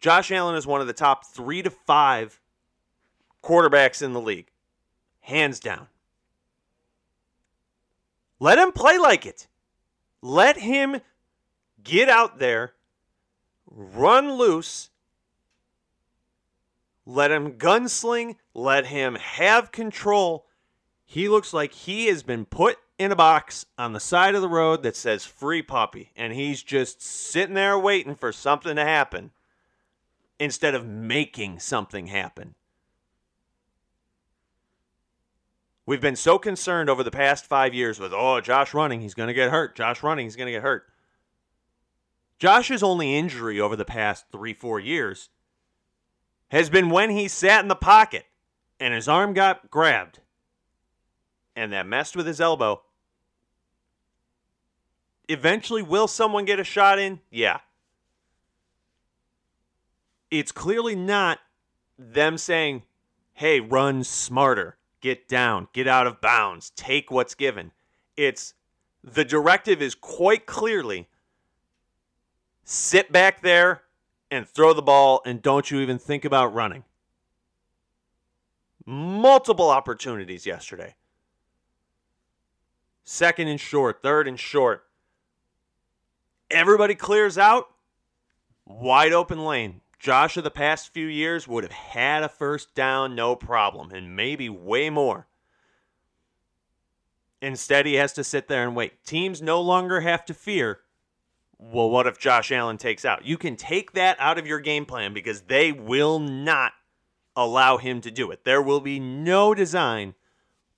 Josh 0.00 0.30
Allen 0.30 0.56
is 0.56 0.66
one 0.66 0.80
of 0.80 0.86
the 0.86 0.92
top 0.92 1.26
three 1.26 1.62
to 1.62 1.70
five 1.70 2.40
quarterbacks 3.42 4.02
in 4.02 4.12
the 4.12 4.20
league. 4.20 4.50
Hands 5.20 5.58
down. 5.60 5.88
Let 8.40 8.58
him 8.58 8.72
play 8.72 8.98
like 8.98 9.26
it. 9.26 9.48
Let 10.22 10.58
him 10.58 11.00
get 11.82 12.08
out 12.08 12.38
there, 12.38 12.74
run 13.66 14.32
loose, 14.32 14.90
let 17.06 17.30
him 17.30 17.52
gunsling, 17.52 18.36
let 18.54 18.86
him 18.86 19.14
have 19.14 19.72
control. 19.72 20.46
He 21.04 21.28
looks 21.28 21.52
like 21.52 21.72
he 21.72 22.06
has 22.06 22.22
been 22.22 22.44
put 22.44 22.78
in 22.98 23.12
a 23.12 23.16
box 23.16 23.64
on 23.78 23.92
the 23.92 24.00
side 24.00 24.34
of 24.34 24.42
the 24.42 24.48
road 24.48 24.82
that 24.82 24.96
says 24.96 25.24
free 25.24 25.62
puppy, 25.62 26.10
and 26.16 26.32
he's 26.32 26.62
just 26.62 27.00
sitting 27.00 27.54
there 27.54 27.78
waiting 27.78 28.14
for 28.14 28.32
something 28.32 28.76
to 28.76 28.84
happen 28.84 29.30
instead 30.40 30.74
of 30.74 30.86
making 30.86 31.60
something 31.60 32.08
happen. 32.08 32.54
We've 35.86 36.00
been 36.00 36.16
so 36.16 36.38
concerned 36.38 36.90
over 36.90 37.02
the 37.02 37.10
past 37.10 37.46
five 37.46 37.72
years 37.72 37.98
with, 37.98 38.12
oh, 38.12 38.40
Josh 38.40 38.74
running, 38.74 39.00
he's 39.00 39.14
going 39.14 39.28
to 39.28 39.34
get 39.34 39.50
hurt. 39.50 39.74
Josh 39.74 40.02
running, 40.02 40.26
he's 40.26 40.36
going 40.36 40.48
to 40.48 40.52
get 40.52 40.62
hurt. 40.62 40.84
Josh's 42.38 42.82
only 42.82 43.16
injury 43.16 43.58
over 43.58 43.74
the 43.74 43.84
past 43.84 44.26
three, 44.30 44.52
four 44.52 44.78
years 44.78 45.30
has 46.50 46.70
been 46.70 46.90
when 46.90 47.10
he 47.10 47.28
sat 47.28 47.62
in 47.62 47.68
the 47.68 47.74
pocket 47.74 48.24
and 48.78 48.94
his 48.94 49.08
arm 49.08 49.32
got 49.34 49.70
grabbed 49.70 50.20
and 51.56 51.72
that 51.72 51.86
messed 51.86 52.16
with 52.16 52.26
his 52.26 52.40
elbow. 52.40 52.82
Eventually, 55.28 55.82
will 55.82 56.08
someone 56.08 56.44
get 56.44 56.58
a 56.58 56.64
shot 56.64 56.98
in? 56.98 57.20
Yeah. 57.30 57.58
It's 60.30 60.52
clearly 60.52 60.96
not 60.96 61.38
them 61.98 62.38
saying, 62.38 62.82
hey, 63.34 63.60
run 63.60 64.04
smarter 64.04 64.78
get 65.00 65.28
down, 65.28 65.68
get 65.72 65.86
out 65.86 66.06
of 66.06 66.20
bounds, 66.20 66.70
take 66.70 67.10
what's 67.10 67.34
given. 67.34 67.72
It's 68.16 68.54
the 69.02 69.24
directive 69.24 69.80
is 69.80 69.94
quite 69.94 70.46
clearly 70.46 71.08
sit 72.64 73.10
back 73.12 73.42
there 73.42 73.82
and 74.30 74.46
throw 74.46 74.72
the 74.72 74.82
ball 74.82 75.22
and 75.24 75.40
don't 75.40 75.70
you 75.70 75.80
even 75.80 75.98
think 75.98 76.24
about 76.24 76.52
running. 76.52 76.84
Multiple 78.84 79.70
opportunities 79.70 80.46
yesterday. 80.46 80.94
Second 83.04 83.48
and 83.48 83.60
short, 83.60 84.02
third 84.02 84.28
and 84.28 84.38
short. 84.38 84.84
Everybody 86.50 86.94
clears 86.94 87.36
out. 87.36 87.68
Wide 88.64 89.12
open 89.12 89.44
lane. 89.44 89.80
Josh 89.98 90.36
of 90.36 90.44
the 90.44 90.50
past 90.50 90.92
few 90.92 91.06
years 91.06 91.48
would 91.48 91.64
have 91.64 91.72
had 91.72 92.22
a 92.22 92.28
first 92.28 92.74
down 92.74 93.14
no 93.14 93.34
problem, 93.34 93.90
and 93.90 94.14
maybe 94.14 94.48
way 94.48 94.90
more. 94.90 95.26
Instead, 97.42 97.86
he 97.86 97.94
has 97.94 98.12
to 98.12 98.24
sit 98.24 98.48
there 98.48 98.64
and 98.64 98.76
wait. 98.76 99.04
Teams 99.04 99.42
no 99.42 99.60
longer 99.60 100.00
have 100.00 100.24
to 100.26 100.34
fear, 100.34 100.80
well, 101.58 101.90
what 101.90 102.06
if 102.06 102.18
Josh 102.18 102.52
Allen 102.52 102.78
takes 102.78 103.04
out? 103.04 103.24
You 103.24 103.36
can 103.36 103.56
take 103.56 103.92
that 103.92 104.16
out 104.20 104.38
of 104.38 104.46
your 104.46 104.60
game 104.60 104.86
plan 104.86 105.12
because 105.12 105.42
they 105.42 105.72
will 105.72 106.18
not 106.18 106.72
allow 107.34 107.76
him 107.76 108.00
to 108.02 108.10
do 108.10 108.30
it. 108.30 108.44
There 108.44 108.62
will 108.62 108.80
be 108.80 109.00
no 109.00 109.54
design 109.54 110.14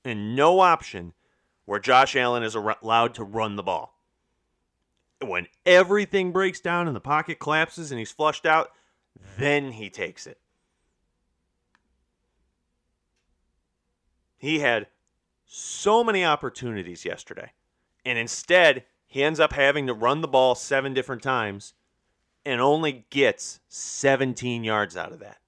and 0.05 0.35
no 0.35 0.61
option 0.61 1.13
where 1.67 1.79
Josh 1.79 2.17
Allen 2.17 2.43
is 2.43 2.55
allowed 2.55 3.15
to 3.15 3.25
run 3.25 3.57
the 3.57 3.63
ball. 3.63 4.00
When 5.23 5.49
everything 5.67 6.33
breaks 6.33 6.61
down 6.61 6.87
and 6.87 6.97
the 6.97 7.01
pocket 7.01 7.39
collapses 7.39 7.91
and 7.91 7.99
he's 7.99 8.13
flushed 8.13 8.47
out, 8.47 8.71
then 9.39 9.73
he 9.73 9.91
takes 9.91 10.27
it. 10.27 10.39
He 14.39 14.61
had 14.61 14.87
so 15.45 16.03
many 16.03 16.25
opportunities 16.25 17.05
yesterday. 17.05 17.53
And 18.05 18.19
instead, 18.19 18.85
he 19.07 19.23
ends 19.23 19.41
up 19.41 19.53
having 19.53 19.87
to 19.87 19.95
run 19.95 20.23
the 20.23 20.29
ball 20.29 20.55
seven 20.55 20.95
different 20.95 21.23
times 21.23 21.75
and 22.45 22.61
only 22.61 23.05
gets 23.11 23.61
17 23.69 24.65
yards 24.65 24.97
out 24.97 25.13
of 25.13 25.19
that. 25.19 25.39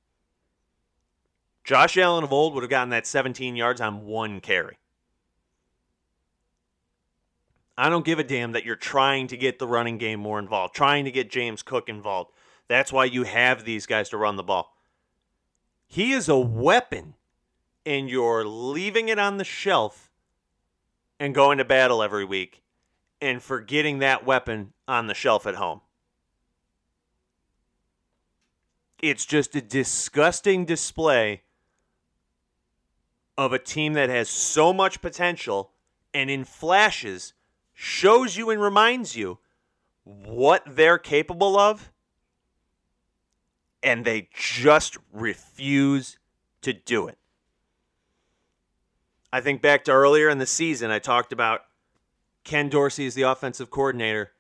Josh 1.65 1.97
Allen 1.97 2.25
of 2.25 2.33
old 2.33 2.55
would 2.55 2.63
have 2.63 2.71
gotten 2.71 2.91
that 2.91 3.07
17 3.07 3.57
yards 3.57 3.81
on 3.81 4.05
one 4.05 4.41
carry. 4.41 4.79
I 7.77 7.89
don't 7.89 8.05
give 8.05 8.19
a 8.19 8.25
damn 8.25 8.53
that 8.53 8.65
you're 8.65 8.77
trying 8.77 9.29
to 9.29 9.37
get 9.37 9.59
the 9.59 9.67
running 9.67 9.99
game 9.99 10.21
more 10.21 10.39
involved, 10.39 10.75
trying 10.75 11.05
to 11.07 11.11
get 11.11 11.31
James 11.31 11.63
Cook 11.63 11.89
involved. 11.89 12.31
That's 12.69 12.93
why 12.93 13.07
you 13.07 13.25
have 13.25 13.65
these 13.65 13.87
guys 13.87 14.09
to 14.11 14.17
run 14.17 14.37
the 14.37 14.43
ball. 14.43 14.77
He 15.87 16.13
is 16.13 16.29
a 16.29 16.39
weapon, 16.39 17.15
and 17.85 18.09
you're 18.09 18.47
leaving 18.47 19.09
it 19.09 19.19
on 19.19 19.39
the 19.39 19.45
shelf 19.45 20.11
and 21.19 21.35
going 21.35 21.59
to 21.59 21.65
battle 21.65 22.03
every 22.03 22.25
week 22.25 22.63
and 23.21 23.43
forgetting 23.43 23.99
that 24.01 24.27
weapon 24.27 24.73
on 24.89 25.07
the 25.07 25.15
shelf 25.15 25.47
at 25.47 25.55
home. 25.55 25.81
It's 29.01 29.27
just 29.27 29.55
a 29.57 29.61
disgusting 29.61 30.65
display 30.65 31.43
of 33.37 33.53
a 33.53 33.59
team 33.59 33.95
that 33.95 34.11
has 34.11 34.29
so 34.29 34.73
much 34.73 35.01
potential 35.01 35.73
and 36.15 36.31
in 36.31 36.45
flashes 36.45 37.35
shows 37.83 38.37
you 38.37 38.49
and 38.49 38.63
reminds 38.63 39.17
you 39.17 39.41
what 40.05 40.63
they're 40.65 40.99
capable 40.99 41.59
of 41.59 41.91
and 43.83 44.05
they 44.05 44.29
just 44.33 44.97
refuse 45.13 46.17
to 46.61 46.73
do 46.73 47.09
it. 47.09 47.19
I 49.33 49.41
think 49.41 49.61
back 49.61 49.83
to 49.85 49.91
earlier 49.91 50.29
in 50.29 50.39
the 50.39 50.47
season, 50.47 50.93
I 50.93 51.01
talked 51.01 51.33
about 51.33 51.63
Ken 52.45 52.69
Dorsey 52.69 53.05
as 53.05 53.15
the 53.15 53.23
offensive 53.23 53.69
coordinator. 53.69 54.31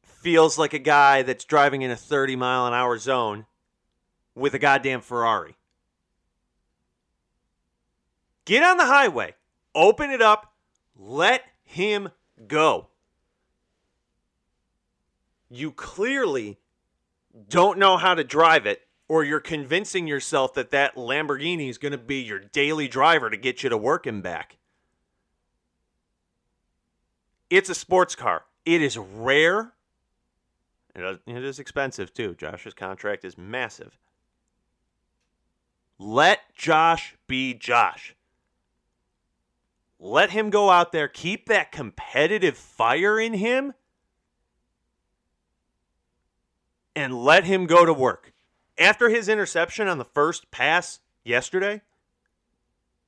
Feels 0.00 0.56
like 0.56 0.72
a 0.72 0.78
guy 0.78 1.20
that's 1.20 1.44
driving 1.44 1.82
in 1.82 1.90
a 1.90 1.96
30 1.96 2.36
mile 2.36 2.66
an 2.66 2.72
hour 2.72 2.96
zone 2.96 3.44
with 4.34 4.54
a 4.54 4.58
goddamn 4.58 5.02
Ferrari. 5.02 5.58
Get 8.46 8.62
on 8.62 8.78
the 8.78 8.86
highway, 8.86 9.34
open 9.74 10.10
it 10.10 10.22
up, 10.22 10.54
let 10.96 11.42
him 11.62 12.08
go. 12.46 12.88
You 15.48 15.70
clearly 15.70 16.58
don't 17.48 17.78
know 17.78 17.96
how 17.96 18.14
to 18.14 18.24
drive 18.24 18.66
it, 18.66 18.82
or 19.08 19.22
you're 19.22 19.38
convincing 19.38 20.08
yourself 20.08 20.54
that 20.54 20.70
that 20.72 20.96
Lamborghini 20.96 21.68
is 21.68 21.78
going 21.78 21.92
to 21.92 21.98
be 21.98 22.22
your 22.22 22.40
daily 22.40 22.88
driver 22.88 23.30
to 23.30 23.36
get 23.36 23.62
you 23.62 23.68
to 23.68 23.76
work 23.76 24.06
and 24.06 24.22
back. 24.22 24.56
It's 27.48 27.70
a 27.70 27.74
sports 27.74 28.16
car. 28.16 28.44
It 28.64 28.82
is 28.82 28.98
rare. 28.98 29.72
It 30.96 31.20
is 31.26 31.60
expensive 31.60 32.12
too. 32.12 32.34
Josh's 32.34 32.74
contract 32.74 33.24
is 33.24 33.38
massive. 33.38 33.98
Let 35.98 36.40
Josh 36.54 37.14
be 37.28 37.54
Josh. 37.54 38.15
Let 39.98 40.30
him 40.30 40.50
go 40.50 40.70
out 40.70 40.92
there, 40.92 41.08
keep 41.08 41.46
that 41.46 41.72
competitive 41.72 42.56
fire 42.56 43.18
in 43.18 43.34
him 43.34 43.72
and 46.94 47.14
let 47.14 47.44
him 47.44 47.66
go 47.66 47.84
to 47.84 47.92
work. 47.92 48.32
After 48.78 49.08
his 49.08 49.28
interception 49.28 49.88
on 49.88 49.98
the 49.98 50.04
first 50.04 50.50
pass 50.50 51.00
yesterday, 51.24 51.80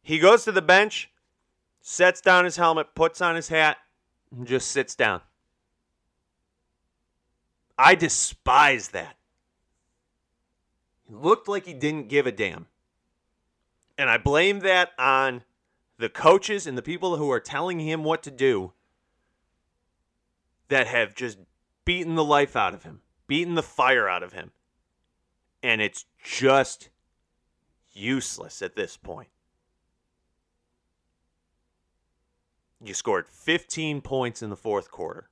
he 0.02 0.18
goes 0.18 0.44
to 0.44 0.52
the 0.52 0.62
bench, 0.62 1.10
sets 1.82 2.20
down 2.20 2.46
his 2.46 2.56
helmet, 2.56 2.94
puts 2.94 3.20
on 3.20 3.36
his 3.36 3.48
hat, 3.48 3.76
and 4.34 4.46
just 4.46 4.70
sits 4.70 4.94
down. 4.94 5.20
I 7.78 7.94
despise 7.94 8.88
that. 8.88 9.16
He 11.06 11.14
looked 11.14 11.48
like 11.48 11.66
he 11.66 11.74
didn't 11.74 12.08
give 12.08 12.26
a 12.26 12.32
damn. 12.32 12.66
And 13.96 14.08
I 14.10 14.16
blame 14.18 14.60
that 14.60 14.92
on 14.98 15.42
the 15.98 16.08
coaches 16.08 16.66
and 16.66 16.78
the 16.78 16.82
people 16.82 17.16
who 17.16 17.30
are 17.30 17.40
telling 17.40 17.80
him 17.80 18.04
what 18.04 18.22
to 18.22 18.30
do 18.30 18.72
that 20.68 20.86
have 20.86 21.14
just 21.14 21.38
beaten 21.84 22.14
the 22.14 22.24
life 22.24 22.54
out 22.56 22.74
of 22.74 22.84
him 22.84 23.00
beaten 23.28 23.54
the 23.54 23.62
fire 23.62 24.08
out 24.08 24.24
of 24.24 24.32
him. 24.32 24.50
And 25.62 25.80
it's 25.80 26.06
just 26.24 26.88
useless 27.92 28.60
at 28.62 28.74
this 28.74 28.96
point. 28.96 29.28
You 32.82 32.94
scored 32.94 33.28
15 33.28 34.00
points 34.00 34.42
in 34.42 34.50
the 34.50 34.56
fourth 34.56 34.90
quarter. 34.90 35.28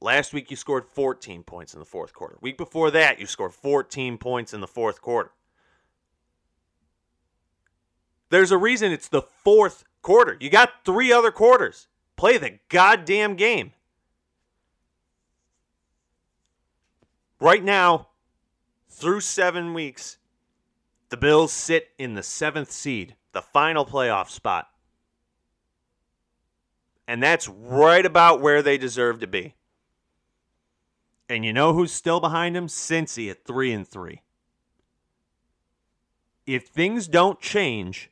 Last 0.00 0.32
week, 0.32 0.50
you 0.50 0.56
scored 0.56 0.86
14 0.86 1.42
points 1.42 1.74
in 1.74 1.80
the 1.80 1.86
fourth 1.86 2.12
quarter. 2.12 2.36
Week 2.40 2.56
before 2.56 2.90
that, 2.90 3.20
you 3.20 3.26
scored 3.26 3.52
14 3.52 4.18
points 4.18 4.54
in 4.54 4.60
the 4.60 4.66
fourth 4.66 5.00
quarter. 5.00 5.32
There's 8.30 8.50
a 8.50 8.58
reason 8.58 8.92
it's 8.92 9.08
the 9.08 9.22
fourth 9.22 9.84
quarter. 10.02 10.36
You 10.40 10.50
got 10.50 10.84
three 10.84 11.12
other 11.12 11.30
quarters. 11.30 11.88
Play 12.16 12.38
the 12.38 12.58
goddamn 12.68 13.36
game. 13.36 13.72
Right 17.40 17.64
now, 17.64 18.08
through 18.88 19.20
seven 19.20 19.72
weeks, 19.72 20.18
the 21.08 21.16
Bills 21.16 21.52
sit 21.52 21.88
in 21.98 22.14
the 22.14 22.22
seventh 22.22 22.70
seed, 22.70 23.16
the 23.32 23.42
final 23.42 23.86
playoff 23.86 24.28
spot. 24.28 24.68
And 27.08 27.22
that's 27.22 27.48
right 27.48 28.04
about 28.04 28.40
where 28.40 28.62
they 28.62 28.78
deserve 28.78 29.20
to 29.20 29.26
be. 29.26 29.54
And 31.28 31.44
you 31.44 31.52
know 31.52 31.72
who's 31.72 31.92
still 31.92 32.20
behind 32.20 32.54
them? 32.54 32.66
Cincy 32.66 33.30
at 33.30 33.44
three 33.44 33.72
and 33.72 33.86
three. 33.86 34.22
If 36.46 36.66
things 36.66 37.08
don't 37.08 37.40
change, 37.40 38.10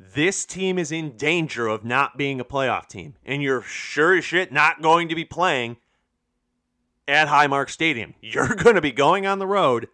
this 0.00 0.46
team 0.46 0.78
is 0.78 0.90
in 0.90 1.16
danger 1.18 1.66
of 1.66 1.84
not 1.84 2.16
being 2.16 2.40
a 2.40 2.44
playoff 2.44 2.88
team. 2.88 3.14
And 3.24 3.42
you're 3.42 3.60
sure 3.60 4.16
as 4.16 4.24
shit 4.24 4.50
not 4.50 4.80
going 4.80 5.08
to 5.10 5.14
be 5.14 5.26
playing 5.26 5.76
at 7.06 7.28
Highmark 7.28 7.68
Stadium. 7.68 8.14
You're 8.20 8.54
going 8.54 8.76
to 8.76 8.80
be 8.80 8.92
going 8.92 9.26
on 9.26 9.38
the 9.38 9.46
road. 9.46 9.88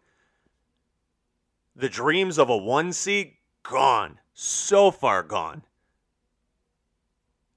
The 1.75 1.89
dreams 1.89 2.39
of 2.39 2.49
a 2.49 2.57
one 2.57 2.93
seed 2.93 3.33
gone. 3.63 4.21
So 4.33 4.91
far 4.91 5.23
gone 5.23 5.63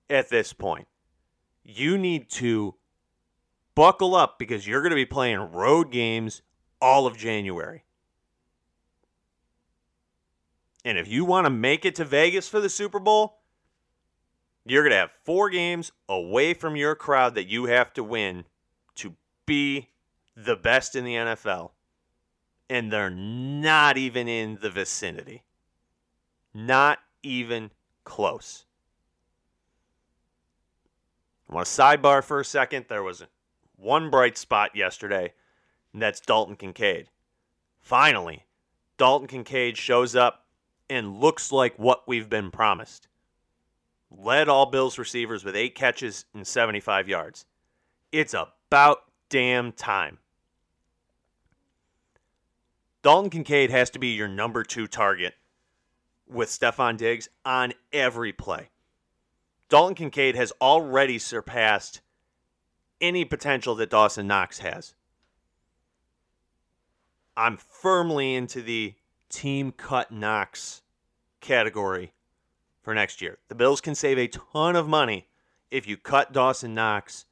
at 0.10 0.30
this 0.30 0.54
point. 0.54 0.88
You 1.64 1.98
need 1.98 2.30
to 2.32 2.76
buckle 3.76 4.16
up 4.16 4.40
because 4.40 4.66
you're 4.66 4.82
going 4.82 4.92
to 4.92 4.96
be 4.96 5.06
playing 5.06 5.52
road 5.52 5.92
games 5.92 6.42
all 6.82 7.06
of 7.06 7.18
January. 7.18 7.84
And 10.86 10.98
if 10.98 11.08
you 11.08 11.26
want 11.26 11.46
to 11.46 11.50
make 11.50 11.86
it 11.86 11.96
to 11.96 12.06
Vegas 12.06 12.48
for 12.48 12.60
the 12.60 12.70
Super 12.70 13.00
Bowl, 13.00 13.40
you're 14.66 14.84
going 14.84 14.92
to 14.92 14.98
have 14.98 15.12
four 15.24 15.50
games 15.50 15.92
away 16.08 16.54
from 16.54 16.76
your 16.76 16.96
crowd 16.96 17.36
that 17.36 17.48
you 17.48 17.66
have 17.66 17.94
to 17.94 18.04
win 18.04 18.46
to 18.96 19.16
be 19.46 19.90
the 20.36 20.56
best 20.56 20.96
in 20.96 21.04
the 21.04 21.16
NFL. 21.16 21.72
And 22.70 22.92
they're 22.92 23.10
not 23.10 23.98
even 23.98 24.28
in 24.28 24.60
the 24.62 24.70
vicinity. 24.70 25.44
Not 26.54 27.00
even 27.24 27.72
close. 28.04 28.66
I 31.50 31.56
want 31.56 31.66
to 31.66 31.82
sidebar 31.82 32.24
for 32.24 32.40
a 32.40 32.46
second. 32.46 32.86
There 32.90 33.04
was 33.04 33.24
one 33.76 34.12
bright 34.12 34.38
spot 34.38 34.76
yesterday, 34.76 35.34
and 35.94 36.02
that's 36.02 36.20
Dalton 36.20 36.56
Kincaid. 36.56 37.10
Finally, 37.80 38.46
Dalton 38.98 39.28
Kincaid 39.28 39.78
shows 39.78 40.16
up 40.16 40.46
and 40.90 41.20
looks 41.20 41.52
like 41.52 41.78
what 41.78 42.08
we've 42.08 42.30
been 42.30 42.52
promised. 42.52 43.08
Led 44.12 44.50
all 44.50 44.66
Bills 44.66 44.98
receivers 44.98 45.44
with 45.44 45.56
eight 45.56 45.76
catches 45.76 46.26
and 46.34 46.46
75 46.46 47.08
yards. 47.08 47.46
It's 48.12 48.34
about 48.34 49.04
damn 49.30 49.72
time. 49.72 50.18
Dalton 53.02 53.30
Kincaid 53.30 53.70
has 53.70 53.90
to 53.92 54.00
be 54.00 54.10
your 54.10 54.28
number 54.28 54.64
two 54.64 54.88
target 54.88 55.36
with 56.28 56.50
Stefon 56.50 56.98
Diggs 56.98 57.30
on 57.46 57.74
every 57.94 58.34
play. 58.34 58.70
Dalton 59.70 59.96
Kincaid 59.96 60.36
has 60.36 60.52
already 60.60 61.20
surpassed 61.20 62.02
any 63.00 63.24
potential 63.24 63.76
that 63.76 63.90
Dawson 63.90 64.28
Knox 64.28 64.60
has. 64.60 64.96
I'm 67.38 67.58
firmly 67.58 68.36
into 68.36 68.62
the 68.62 68.96
team 69.30 69.72
cut 69.72 70.12
Knox 70.12 70.82
category 71.40 72.14
for 72.82 72.94
next 72.94 73.22
year. 73.22 73.38
The 73.48 73.56
Bills 73.56 73.82
can 73.82 73.96
save 73.96 74.18
a 74.18 74.28
ton 74.28 74.76
of 74.76 74.88
money 74.88 75.28
if 75.72 75.88
you 75.88 75.98
cut 75.98 76.34
Dawson 76.34 76.74
Knox 76.74 77.26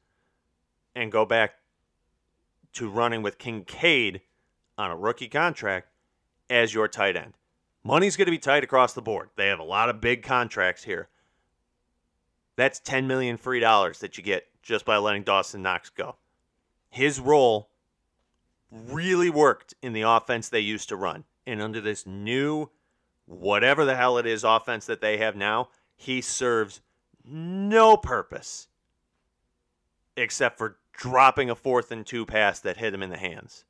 and 0.94 1.12
go 1.12 1.24
back 1.24 1.54
to 2.74 2.88
running 2.88 3.22
with 3.22 3.38
Kincaid 3.38 4.20
on 4.76 4.90
a 4.90 4.96
rookie 4.96 5.28
contract 5.28 5.88
as 6.48 6.72
your 6.72 6.88
tight 6.88 7.16
end. 7.16 7.34
Money's 7.84 8.16
going 8.16 8.26
to 8.26 8.32
be 8.32 8.38
tight 8.38 8.64
across 8.64 8.92
the 8.92 9.02
board. 9.02 9.30
They 9.36 9.48
have 9.48 9.58
a 9.58 9.64
lot 9.64 9.88
of 9.88 10.00
big 10.00 10.22
contracts 10.22 10.84
here. 10.84 11.08
That's 12.56 12.80
10 12.80 13.06
million 13.06 13.36
free 13.36 13.60
dollars 13.60 14.00
that 14.00 14.18
you 14.18 14.24
get 14.24 14.46
just 14.62 14.84
by 14.84 14.98
letting 14.98 15.22
Dawson 15.22 15.62
Knox 15.62 15.90
go. 15.90 16.16
His 16.90 17.20
role 17.20 17.70
really 18.70 19.30
worked 19.30 19.74
in 19.82 19.92
the 19.92 20.02
offense 20.02 20.48
they 20.48 20.60
used 20.60 20.88
to 20.88 20.96
run. 20.96 21.24
And 21.48 21.62
under 21.62 21.80
this 21.80 22.06
new, 22.06 22.68
whatever 23.24 23.86
the 23.86 23.96
hell 23.96 24.18
it 24.18 24.26
is, 24.26 24.44
offense 24.44 24.84
that 24.84 25.00
they 25.00 25.16
have 25.16 25.34
now, 25.34 25.70
he 25.96 26.20
serves 26.20 26.82
no 27.24 27.96
purpose 27.96 28.68
except 30.14 30.58
for 30.58 30.76
dropping 30.92 31.48
a 31.48 31.54
fourth 31.54 31.90
and 31.90 32.04
two 32.04 32.26
pass 32.26 32.60
that 32.60 32.76
hit 32.76 32.92
him 32.92 33.02
in 33.02 33.08
the 33.08 33.16
hands. 33.16 33.64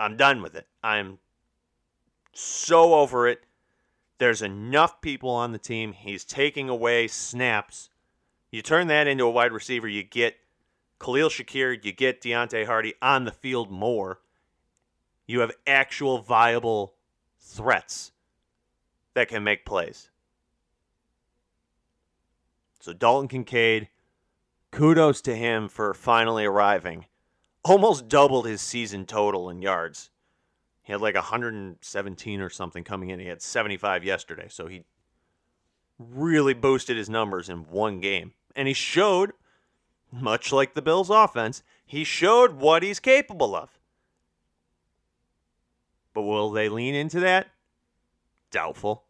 I'm 0.00 0.16
done 0.16 0.42
with 0.42 0.56
it. 0.56 0.66
I'm 0.82 1.18
so 2.32 2.94
over 2.94 3.28
it. 3.28 3.44
There's 4.18 4.42
enough 4.42 5.00
people 5.00 5.30
on 5.30 5.52
the 5.52 5.58
team. 5.58 5.92
He's 5.92 6.24
taking 6.24 6.68
away 6.68 7.06
snaps. 7.06 7.88
You 8.50 8.62
turn 8.62 8.88
that 8.88 9.06
into 9.06 9.24
a 9.24 9.30
wide 9.30 9.52
receiver, 9.52 9.86
you 9.86 10.02
get 10.02 10.38
Khalil 10.98 11.28
Shakir, 11.28 11.84
you 11.84 11.92
get 11.92 12.20
Deonte 12.20 12.66
Harty 12.66 12.94
on 13.00 13.26
the 13.26 13.30
field 13.30 13.70
more. 13.70 14.21
You 15.26 15.40
have 15.40 15.52
actual 15.66 16.18
viable 16.18 16.94
threats 17.38 18.12
that 19.14 19.28
can 19.28 19.44
make 19.44 19.64
plays. 19.64 20.10
So 22.80 22.92
Dalton 22.92 23.28
Kincaid, 23.28 23.88
kudos 24.70 25.20
to 25.22 25.34
him 25.34 25.68
for 25.68 25.94
finally 25.94 26.44
arriving. 26.44 27.06
Almost 27.64 28.08
doubled 28.08 28.46
his 28.46 28.60
season 28.60 29.06
total 29.06 29.48
in 29.48 29.62
yards. 29.62 30.10
He 30.82 30.92
had 30.92 31.00
like 31.00 31.14
117 31.14 32.40
or 32.40 32.50
something 32.50 32.82
coming 32.82 33.10
in. 33.10 33.20
He 33.20 33.26
had 33.26 33.40
75 33.40 34.02
yesterday. 34.02 34.46
So 34.48 34.66
he 34.66 34.84
really 35.98 36.54
boosted 36.54 36.96
his 36.96 37.08
numbers 37.08 37.48
in 37.48 37.58
one 37.70 38.00
game. 38.00 38.32
And 38.56 38.66
he 38.66 38.74
showed, 38.74 39.32
much 40.10 40.52
like 40.52 40.74
the 40.74 40.82
Bills' 40.82 41.08
offense, 41.08 41.62
he 41.86 42.02
showed 42.02 42.54
what 42.54 42.82
he's 42.82 42.98
capable 42.98 43.54
of. 43.54 43.78
But 46.14 46.22
will 46.22 46.50
they 46.50 46.68
lean 46.68 46.94
into 46.94 47.20
that? 47.20 47.48
Doubtful. 48.50 49.04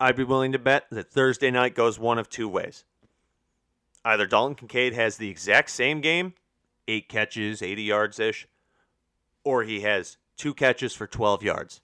I'd 0.00 0.16
be 0.16 0.24
willing 0.24 0.52
to 0.52 0.58
bet 0.58 0.86
that 0.90 1.10
Thursday 1.10 1.50
night 1.50 1.74
goes 1.74 1.98
one 1.98 2.18
of 2.18 2.28
two 2.28 2.48
ways. 2.48 2.84
Either 4.04 4.26
Dalton 4.26 4.56
Kincaid 4.56 4.94
has 4.94 5.16
the 5.16 5.28
exact 5.28 5.70
same 5.70 6.00
game, 6.00 6.34
eight 6.88 7.08
catches, 7.08 7.62
80 7.62 7.82
yards 7.84 8.18
ish, 8.18 8.48
or 9.44 9.62
he 9.62 9.82
has 9.82 10.16
two 10.36 10.54
catches 10.54 10.92
for 10.92 11.06
12 11.06 11.44
yards. 11.44 11.80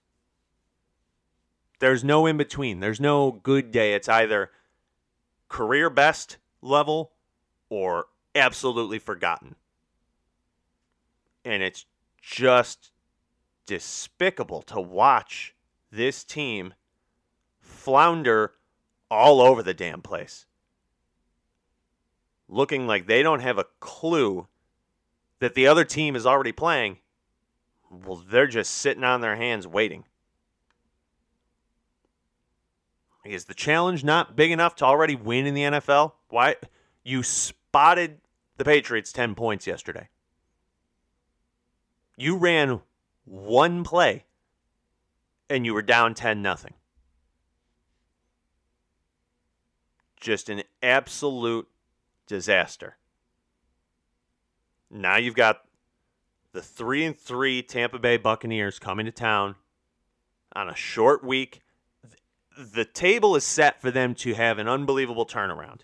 There's 1.79 2.03
no 2.03 2.27
in 2.27 2.37
between. 2.37 2.81
There's 2.81 3.01
no 3.01 3.31
good 3.31 3.71
day. 3.71 3.95
It's 3.95 4.09
either 4.09 4.51
career 5.49 5.89
best 5.89 6.39
level 6.61 7.13
or 7.69 8.07
absolutely 8.35 8.99
forgotten. 8.99 9.55
And 11.45 11.63
it's 11.63 11.87
just 12.31 12.91
despicable 13.67 14.63
to 14.63 14.81
watch 14.81 15.55
this 15.91 16.25
team 16.25 16.75
flounder 17.61 18.53
all 19.11 19.41
over 19.41 19.63
the 19.63 19.75
damn 19.75 20.03
place. 20.03 20.47
Looking 22.49 22.87
like 22.87 23.07
they 23.07 23.23
don't 23.23 23.41
have 23.41 23.59
a 23.59 23.67
clue 23.81 24.47
that 25.39 25.55
the 25.55 25.67
other 25.67 25.85
team 25.85 26.17
is 26.17 26.27
already 26.27 26.53
playing 26.53 26.99
well, 27.91 28.23
they're 28.29 28.47
just 28.47 28.75
sitting 28.75 29.05
on 29.05 29.21
their 29.21 29.37
hands 29.37 29.67
waiting. 29.67 30.05
Is 33.25 33.47
the 33.47 33.55
challenge 33.55 34.05
not 34.05 34.37
big 34.37 34.51
enough 34.51 34.77
to 34.77 34.85
already 34.85 35.15
win 35.15 35.47
in 35.47 35.55
the 35.55 35.63
NFL? 35.63 36.13
Why 36.29 36.57
you 37.03 37.23
spotted 37.23 38.21
the 38.57 38.65
Patriots 38.65 39.13
10 39.13 39.35
points 39.35 39.67
yesterday. 39.67 40.09
You 42.21 42.37
ran 42.37 42.81
one 43.25 43.85
play 43.85 44.25
and 45.49 45.65
you 45.65 45.73
were 45.73 45.83
down 45.83 46.15
10 46.15 46.43
nothing. 46.43 46.75
Just 50.21 50.49
an 50.49 50.65
absolute 50.83 51.69
disaster. 52.27 52.97
Now 54.91 55.17
you've 55.17 55.37
got 55.37 55.61
the 56.53 56.61
three 56.61 57.05
and 57.05 57.17
three 57.17 57.63
Tampa 57.63 58.01
Bay 58.01 58.17
Buccaneers 58.17 58.81
coming 58.81 59.07
to 59.07 59.13
town 59.13 59.55
on 60.57 60.69
a 60.69 60.75
short 60.75 61.23
week. 61.23 61.61
The 62.59 62.85
table 62.85 63.37
is 63.37 63.45
set 63.45 63.81
for 63.81 63.93
them 63.93 64.17
to 64.17 64.35
have 64.35 64.59
an 64.59 64.67
unbelievable 64.67 65.25
turnaround. 65.25 65.83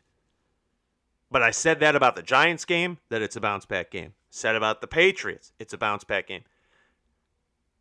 But 1.30 1.42
I 1.42 1.52
said 1.52 1.78
that 1.78 1.94
about 1.94 2.16
the 2.16 2.22
Giants 2.22 2.64
game, 2.64 2.98
that 3.08 3.22
it's 3.22 3.36
a 3.36 3.40
bounce 3.40 3.66
back 3.66 3.92
game. 3.92 4.14
Said 4.34 4.56
about 4.56 4.80
the 4.80 4.88
Patriots, 4.88 5.52
it's 5.60 5.72
a 5.72 5.78
bounce 5.78 6.02
back 6.02 6.26
game. 6.26 6.42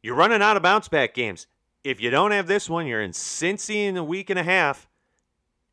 You're 0.03 0.13
running 0.13 0.43
out 0.43 0.55
of 0.55 0.61
bounce 0.61 0.87
back 0.87 1.15
games. 1.15 1.47
If 1.83 1.99
you 1.99 2.11
don't 2.11 2.29
have 2.29 2.45
this 2.45 2.69
one, 2.69 2.85
you're 2.85 3.01
in 3.01 3.09
Cincy 3.09 3.87
in 3.87 3.97
a 3.97 4.03
week 4.03 4.29
and 4.29 4.37
a 4.37 4.43
half. 4.43 4.87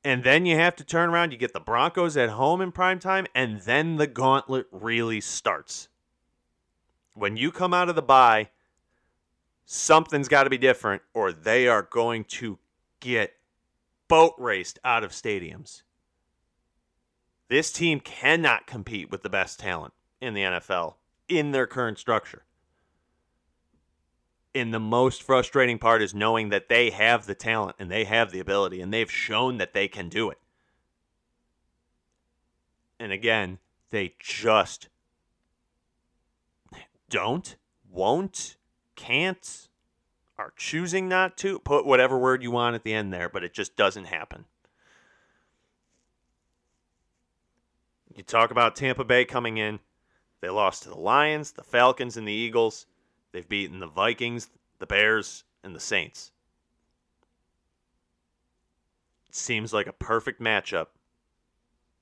And 0.03 0.25
then 0.25 0.47
you 0.47 0.57
have 0.57 0.77
to 0.77 0.85
turn 0.85 1.11
around. 1.11 1.33
You 1.33 1.39
get 1.39 1.53
the 1.53 1.61
Broncos 1.61 2.17
at 2.17 2.31
home 2.31 2.63
in 2.63 2.73
prime 2.73 2.99
time, 2.99 3.27
and 3.35 3.61
then 3.61 3.97
the 3.97 4.07
gauntlet 4.07 4.69
really 4.73 5.21
starts 5.21 5.91
when 7.13 7.37
you 7.37 7.53
come 7.53 7.75
out 7.75 7.91
of 7.91 7.95
the 7.95 8.01
bye, 8.01 8.49
something's 9.67 10.29
got 10.29 10.45
to 10.45 10.51
be 10.51 10.57
different, 10.57 11.03
or 11.13 11.31
they 11.31 11.69
are 11.69 11.83
going 11.83 12.25
to 12.25 12.59
get 13.01 13.35
boat 14.09 14.33
raced 14.39 14.79
out 14.83 15.05
of 15.05 15.13
stadiums. 15.13 15.83
This 17.49 17.71
team 17.71 18.01
cannot 18.01 18.67
compete 18.67 19.11
with 19.11 19.23
the 19.23 19.29
best 19.29 19.61
talent 19.61 19.93
in 20.21 20.35
the 20.35 20.43
NFL 20.43 20.95
in 21.29 21.53
their 21.53 21.67
current 21.67 21.99
structure. 21.99 22.43
And 24.53 24.75
the 24.75 24.81
most 24.81 25.23
frustrating 25.23 25.79
part 25.79 26.03
is 26.03 26.13
knowing 26.13 26.49
that 26.49 26.69
they 26.69 26.91
have 26.91 27.27
the 27.27 27.37
talent 27.37 27.77
and 27.79 27.91
they 27.91 28.05
have 28.05 28.33
the 28.33 28.41
ability 28.41 28.81
and 28.81 28.93
they've 28.93 29.11
shown 29.11 29.59
that 29.59 29.73
they 29.73 29.87
can 29.87 30.09
do 30.09 30.29
it. 30.29 30.39
And 32.99 33.13
again, 33.13 33.59
they 33.91 34.15
just 34.19 34.89
don't, 37.09 37.57
won't, 37.91 38.57
can't, 38.97 39.69
are 40.37 40.53
choosing 40.57 41.09
not 41.09 41.37
to. 41.39 41.61
Put 41.61 41.87
whatever 41.87 42.19
word 42.19 42.43
you 42.43 42.51
want 42.51 42.75
at 42.75 42.83
the 42.83 42.93
end 42.93 43.13
there, 43.13 43.29
but 43.29 43.45
it 43.45 43.55
just 43.55 43.77
doesn't 43.77 44.07
happen. 44.07 44.47
You 48.15 48.25
talk 48.25 48.51
about 48.51 48.75
Tampa 48.75 49.05
Bay 49.05 49.25
coming 49.25 49.59
in. 49.59 49.79
They 50.41 50.49
lost 50.49 50.83
to 50.85 50.89
the 50.89 50.99
Lions, 50.99 51.53
the 51.53 51.63
Falcons, 51.63 52.17
and 52.17 52.27
the 52.27 52.33
Eagles. 52.33 52.87
They've 53.33 53.49
beaten 53.49 53.79
the 53.79 53.87
Vikings, 53.87 54.51
the 54.79 54.87
Bears, 54.87 55.45
and 55.63 55.75
the 55.75 55.81
Saints. 55.81 56.33
It 59.29 59.35
seems 59.35 59.73
like 59.73 59.87
a 59.87 59.93
perfect 59.93 60.41
matchup 60.41 60.87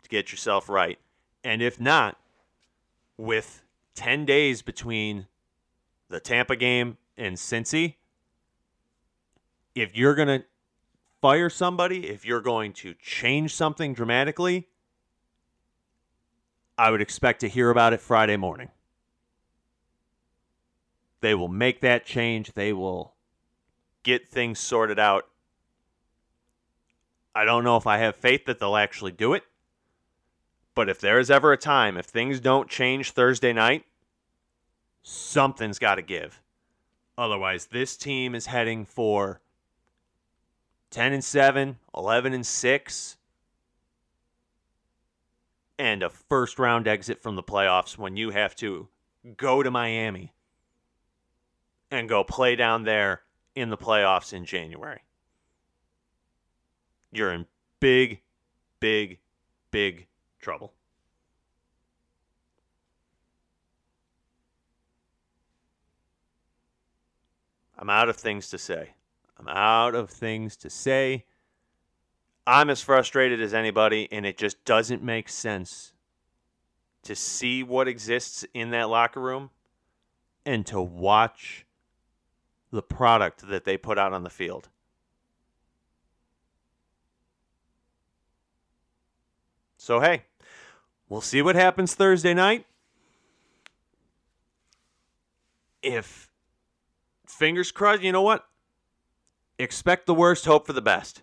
to 0.02 0.08
get 0.08 0.30
yourself 0.30 0.68
right. 0.68 0.98
And 1.44 1.60
if 1.60 1.80
not, 1.80 2.16
with 3.16 3.62
10 3.96 4.24
days 4.24 4.62
between 4.62 5.26
the 6.08 6.20
Tampa 6.20 6.56
game 6.56 6.96
and 7.16 7.36
Cincy, 7.36 7.96
if 9.74 9.96
you're 9.96 10.14
going 10.14 10.28
to 10.28 10.44
fire 11.20 11.50
somebody, 11.50 12.08
if 12.08 12.24
you're 12.24 12.40
going 12.40 12.72
to 12.72 12.94
change 12.94 13.54
something 13.54 13.92
dramatically, 13.92 14.68
I 16.78 16.92
would 16.92 17.00
expect 17.02 17.40
to 17.40 17.48
hear 17.48 17.70
about 17.70 17.92
it 17.92 18.00
Friday 18.00 18.36
morning. 18.36 18.68
They 21.20 21.34
will 21.34 21.48
make 21.48 21.80
that 21.80 22.06
change. 22.06 22.52
They 22.52 22.72
will 22.72 23.14
get 24.04 24.28
things 24.28 24.60
sorted 24.60 24.98
out. 24.98 25.26
I 27.34 27.44
don't 27.44 27.64
know 27.64 27.76
if 27.76 27.86
I 27.86 27.98
have 27.98 28.14
faith 28.14 28.46
that 28.46 28.60
they'll 28.60 28.76
actually 28.76 29.10
do 29.10 29.34
it. 29.34 29.42
But 30.76 30.88
if 30.88 31.00
there 31.00 31.18
is 31.18 31.30
ever 31.30 31.52
a 31.52 31.56
time, 31.56 31.96
if 31.96 32.06
things 32.06 32.38
don't 32.38 32.70
change 32.70 33.10
Thursday 33.10 33.52
night, 33.52 33.84
something's 35.02 35.80
got 35.80 35.96
to 35.96 36.02
give. 36.02 36.40
Otherwise, 37.16 37.66
this 37.66 37.96
team 37.96 38.36
is 38.36 38.46
heading 38.46 38.84
for 38.84 39.40
10 40.90 41.12
and 41.12 41.24
7, 41.24 41.78
11 41.96 42.32
and 42.32 42.46
6, 42.46 43.16
and 45.78 46.02
a 46.02 46.10
first 46.10 46.58
round 46.58 46.88
exit 46.88 47.22
from 47.22 47.36
the 47.36 47.42
playoffs 47.42 47.96
when 47.96 48.16
you 48.16 48.30
have 48.30 48.54
to 48.56 48.88
go 49.36 49.62
to 49.62 49.70
Miami 49.70 50.32
and 51.90 52.08
go 52.08 52.24
play 52.24 52.56
down 52.56 52.84
there 52.84 53.22
in 53.54 53.70
the 53.70 53.76
playoffs 53.76 54.32
in 54.32 54.44
January. 54.44 55.00
You're 57.12 57.32
in 57.32 57.46
big, 57.80 58.20
big, 58.80 59.18
big 59.70 60.06
trouble. 60.40 60.72
I'm 67.78 67.88
out 67.88 68.08
of 68.08 68.16
things 68.16 68.50
to 68.50 68.58
say. 68.58 68.90
I'm 69.38 69.48
out 69.48 69.94
of 69.94 70.10
things 70.10 70.56
to 70.56 70.70
say. 70.70 71.24
I'm 72.48 72.70
as 72.70 72.80
frustrated 72.80 73.42
as 73.42 73.52
anybody, 73.52 74.08
and 74.10 74.24
it 74.24 74.38
just 74.38 74.64
doesn't 74.64 75.02
make 75.02 75.28
sense 75.28 75.92
to 77.02 77.14
see 77.14 77.62
what 77.62 77.86
exists 77.86 78.42
in 78.54 78.70
that 78.70 78.88
locker 78.88 79.20
room 79.20 79.50
and 80.46 80.66
to 80.68 80.80
watch 80.80 81.66
the 82.70 82.80
product 82.80 83.46
that 83.48 83.66
they 83.66 83.76
put 83.76 83.98
out 83.98 84.14
on 84.14 84.22
the 84.22 84.30
field. 84.30 84.70
So, 89.76 90.00
hey, 90.00 90.22
we'll 91.06 91.20
see 91.20 91.42
what 91.42 91.54
happens 91.54 91.94
Thursday 91.94 92.32
night. 92.32 92.64
If, 95.82 96.30
fingers 97.26 97.70
crossed, 97.72 98.00
you 98.00 98.10
know 98.10 98.22
what? 98.22 98.46
Expect 99.58 100.06
the 100.06 100.14
worst, 100.14 100.46
hope 100.46 100.66
for 100.66 100.72
the 100.72 100.80
best. 100.80 101.22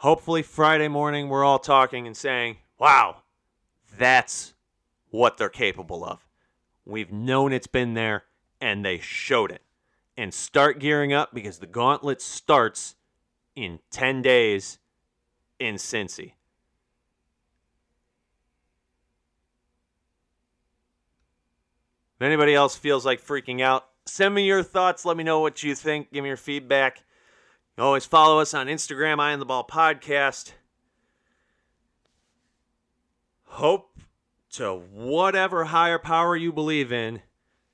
Hopefully, 0.00 0.40
Friday 0.40 0.88
morning, 0.88 1.28
we're 1.28 1.44
all 1.44 1.58
talking 1.58 2.06
and 2.06 2.16
saying, 2.16 2.56
wow, 2.78 3.18
that's 3.98 4.54
what 5.10 5.36
they're 5.36 5.50
capable 5.50 6.02
of. 6.02 6.26
We've 6.86 7.12
known 7.12 7.52
it's 7.52 7.66
been 7.66 7.92
there 7.92 8.24
and 8.62 8.82
they 8.82 8.96
showed 8.96 9.52
it. 9.52 9.60
And 10.16 10.32
start 10.32 10.78
gearing 10.78 11.12
up 11.12 11.34
because 11.34 11.58
the 11.58 11.66
gauntlet 11.66 12.22
starts 12.22 12.96
in 13.54 13.80
10 13.90 14.22
days 14.22 14.78
in 15.58 15.74
Cincy. 15.74 16.32
If 22.16 22.22
anybody 22.22 22.54
else 22.54 22.74
feels 22.74 23.04
like 23.04 23.22
freaking 23.22 23.60
out, 23.60 23.86
send 24.06 24.34
me 24.34 24.46
your 24.46 24.62
thoughts. 24.62 25.04
Let 25.04 25.18
me 25.18 25.24
know 25.24 25.40
what 25.40 25.62
you 25.62 25.74
think. 25.74 26.10
Give 26.10 26.22
me 26.22 26.28
your 26.28 26.38
feedback. 26.38 27.04
Always 27.80 28.04
follow 28.04 28.40
us 28.40 28.52
on 28.52 28.66
Instagram, 28.66 29.20
Eye 29.20 29.32
on 29.32 29.38
the 29.38 29.46
Ball 29.46 29.66
Podcast. 29.66 30.52
Hope 33.44 33.98
to 34.52 34.74
whatever 34.74 35.64
higher 35.64 35.98
power 35.98 36.36
you 36.36 36.52
believe 36.52 36.92
in 36.92 37.22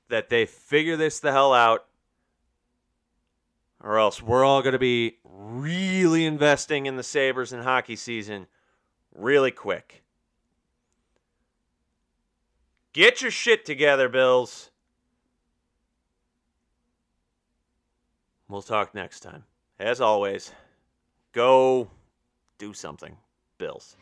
that 0.07 0.29
they 0.29 0.45
figure 0.45 0.95
this 0.95 1.19
the 1.19 1.33
hell 1.33 1.53
out, 1.53 1.85
or 3.83 3.99
else 3.99 4.21
we're 4.21 4.45
all 4.45 4.61
going 4.61 4.73
to 4.73 4.79
be 4.79 5.17
really 5.25 6.25
investing 6.25 6.85
in 6.85 6.95
the 6.95 7.03
Sabres 7.03 7.51
and 7.51 7.63
hockey 7.63 7.97
season 7.97 8.47
really 9.13 9.51
quick. 9.51 10.03
Get 12.93 13.21
your 13.21 13.31
shit 13.31 13.65
together, 13.65 14.07
Bills. 14.07 14.71
We'll 18.47 18.61
talk 18.61 18.95
next 18.95 19.19
time. 19.19 19.43
As 19.79 20.01
always, 20.01 20.51
go 21.33 21.87
do 22.57 22.73
something, 22.73 23.15
Bills. 23.59 23.95